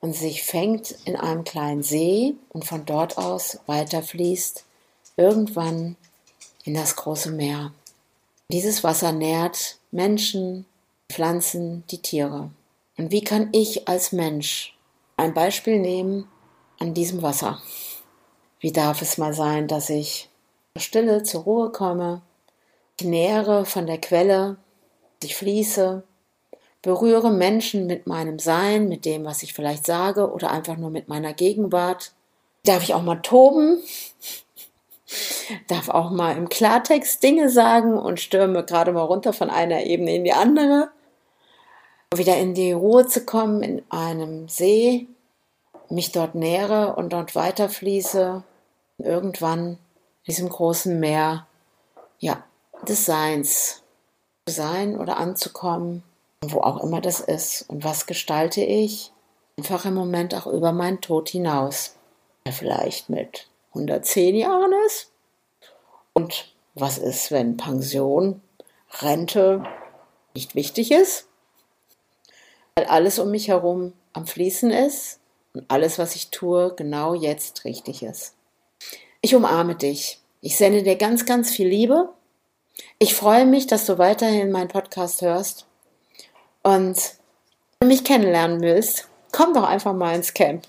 und 0.00 0.14
sich 0.14 0.42
fängt 0.42 0.92
in 1.04 1.16
einem 1.16 1.44
kleinen 1.44 1.82
See 1.82 2.34
und 2.50 2.64
von 2.64 2.84
dort 2.86 3.18
aus 3.18 3.58
weiterfließt, 3.66 4.64
irgendwann 5.16 5.96
in 6.64 6.74
das 6.74 6.96
große 6.96 7.30
Meer. 7.30 7.72
Dieses 8.48 8.84
Wasser 8.84 9.12
nährt 9.12 9.78
Menschen, 9.90 10.66
Pflanzen, 11.10 11.84
die 11.90 11.98
Tiere. 11.98 12.50
Und 13.00 13.12
wie 13.12 13.24
kann 13.24 13.48
ich 13.52 13.88
als 13.88 14.12
Mensch 14.12 14.76
ein 15.16 15.32
Beispiel 15.32 15.78
nehmen 15.78 16.28
an 16.78 16.92
diesem 16.92 17.22
Wasser? 17.22 17.58
Wie 18.58 18.72
darf 18.72 19.00
es 19.00 19.16
mal 19.16 19.32
sein, 19.32 19.68
dass 19.68 19.88
ich 19.88 20.28
zur 20.74 20.82
Stille 20.82 21.22
zur 21.22 21.44
Ruhe 21.44 21.72
komme, 21.72 22.20
ich 23.00 23.06
nähere 23.06 23.64
von 23.64 23.86
der 23.86 23.96
Quelle, 23.96 24.58
ich 25.22 25.34
fließe, 25.34 26.02
berühre 26.82 27.30
Menschen 27.30 27.86
mit 27.86 28.06
meinem 28.06 28.38
Sein, 28.38 28.86
mit 28.90 29.06
dem, 29.06 29.24
was 29.24 29.42
ich 29.42 29.54
vielleicht 29.54 29.86
sage 29.86 30.30
oder 30.30 30.50
einfach 30.50 30.76
nur 30.76 30.90
mit 30.90 31.08
meiner 31.08 31.32
Gegenwart. 31.32 32.12
Darf 32.66 32.82
ich 32.82 32.92
auch 32.92 33.02
mal 33.02 33.22
toben? 33.22 33.82
Darf 35.68 35.88
auch 35.88 36.10
mal 36.10 36.36
im 36.36 36.50
Klartext 36.50 37.22
Dinge 37.22 37.48
sagen 37.48 37.96
und 37.96 38.20
stürme 38.20 38.62
gerade 38.62 38.92
mal 38.92 39.04
runter 39.04 39.32
von 39.32 39.48
einer 39.48 39.84
Ebene 39.84 40.16
in 40.16 40.24
die 40.24 40.34
andere. 40.34 40.90
Wieder 42.14 42.36
in 42.36 42.54
die 42.54 42.72
Ruhe 42.72 43.06
zu 43.06 43.24
kommen 43.24 43.62
in 43.62 43.82
einem 43.90 44.48
See, 44.48 45.06
mich 45.88 46.12
dort 46.12 46.34
nähere 46.34 46.96
und 46.96 47.12
dort 47.12 47.34
weiterfließe. 47.34 48.42
Irgendwann 48.98 49.78
diesem 50.26 50.48
großen 50.48 50.98
Meer, 51.00 51.46
ja, 52.18 52.44
des 52.86 53.06
Seins 53.06 53.82
zu 54.46 54.54
sein 54.54 54.98
oder 54.98 55.16
anzukommen 55.16 56.02
wo 56.42 56.60
auch 56.60 56.82
immer 56.82 57.00
das 57.00 57.20
ist. 57.20 57.68
Und 57.68 57.84
was 57.84 58.06
gestalte 58.06 58.62
ich? 58.62 59.12
Einfach 59.58 59.84
im 59.84 59.94
Moment 59.94 60.34
auch 60.34 60.46
über 60.46 60.72
meinen 60.72 61.00
Tod 61.00 61.28
hinaus. 61.28 61.96
Der 62.46 62.52
vielleicht 62.52 63.10
mit 63.10 63.48
110 63.70 64.34
Jahren 64.34 64.72
ist. 64.86 65.10
Und 66.12 66.54
was 66.74 66.98
ist, 66.98 67.30
wenn 67.30 67.56
Pension, 67.56 68.40
Rente 69.00 69.62
nicht 70.34 70.54
wichtig 70.54 70.90
ist? 70.90 71.26
Weil 72.80 72.86
alles 72.86 73.18
um 73.18 73.30
mich 73.30 73.48
herum 73.48 73.92
am 74.14 74.26
Fließen 74.26 74.70
ist 74.70 75.20
und 75.52 75.66
alles, 75.68 75.98
was 75.98 76.16
ich 76.16 76.30
tue, 76.30 76.72
genau 76.76 77.12
jetzt 77.12 77.66
richtig 77.66 78.02
ist. 78.02 78.36
Ich 79.20 79.34
umarme 79.34 79.74
dich. 79.74 80.18
Ich 80.40 80.56
sende 80.56 80.82
dir 80.82 80.96
ganz, 80.96 81.26
ganz 81.26 81.50
viel 81.50 81.68
Liebe. 81.68 82.08
Ich 82.98 83.14
freue 83.14 83.44
mich, 83.44 83.66
dass 83.66 83.84
du 83.84 83.98
weiterhin 83.98 84.50
meinen 84.50 84.68
Podcast 84.68 85.20
hörst. 85.20 85.66
Und 86.62 86.96
wenn 86.96 87.80
du 87.80 87.88
mich 87.88 88.02
kennenlernen 88.02 88.62
willst, 88.62 89.08
komm 89.30 89.52
doch 89.52 89.64
einfach 89.64 89.92
mal 89.92 90.14
ins 90.14 90.32
Camp. 90.32 90.66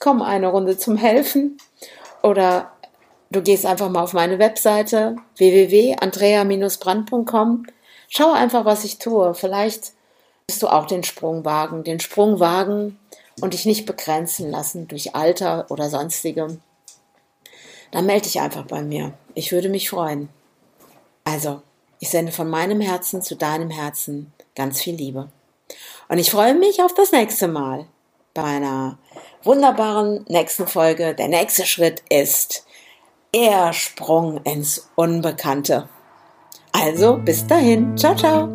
Komm 0.00 0.22
eine 0.22 0.48
Runde 0.48 0.76
zum 0.76 0.96
Helfen 0.96 1.58
oder 2.24 2.72
du 3.30 3.42
gehst 3.42 3.64
einfach 3.64 3.90
mal 3.90 4.02
auf 4.02 4.12
meine 4.12 4.40
Webseite 4.40 5.14
www.andrea-brand.com. 5.36 7.66
Schau 8.08 8.32
einfach, 8.32 8.64
was 8.64 8.82
ich 8.82 8.98
tue. 8.98 9.34
Vielleicht 9.34 9.92
wirst 10.48 10.62
du 10.62 10.68
auch 10.68 10.86
den 10.86 11.04
Sprung 11.04 11.44
wagen, 11.44 11.84
den 11.84 12.00
Sprung 12.00 12.40
wagen 12.40 12.98
und 13.40 13.54
dich 13.54 13.66
nicht 13.66 13.86
begrenzen 13.86 14.50
lassen 14.50 14.88
durch 14.88 15.14
Alter 15.14 15.66
oder 15.70 15.88
sonstigem. 15.88 16.60
Dann 17.90 18.06
melde 18.06 18.24
dich 18.24 18.40
einfach 18.40 18.66
bei 18.66 18.82
mir. 18.82 19.14
Ich 19.34 19.52
würde 19.52 19.68
mich 19.68 19.88
freuen. 19.88 20.28
Also, 21.24 21.62
ich 22.00 22.10
sende 22.10 22.32
von 22.32 22.48
meinem 22.48 22.80
Herzen 22.80 23.22
zu 23.22 23.36
deinem 23.36 23.70
Herzen 23.70 24.32
ganz 24.54 24.82
viel 24.82 24.94
Liebe. 24.94 25.30
Und 26.08 26.18
ich 26.18 26.30
freue 26.30 26.54
mich 26.54 26.82
auf 26.82 26.92
das 26.92 27.12
nächste 27.12 27.48
Mal 27.48 27.86
bei 28.34 28.42
einer 28.42 28.98
wunderbaren 29.42 30.24
nächsten 30.28 30.66
Folge. 30.66 31.14
Der 31.14 31.28
nächste 31.28 31.64
Schritt 31.64 32.02
ist 32.10 32.66
der 33.34 33.72
Sprung 33.72 34.42
ins 34.44 34.88
Unbekannte. 34.96 35.88
Also 36.72 37.16
bis 37.16 37.46
dahin. 37.46 37.96
Ciao, 37.96 38.14
ciao. 38.14 38.52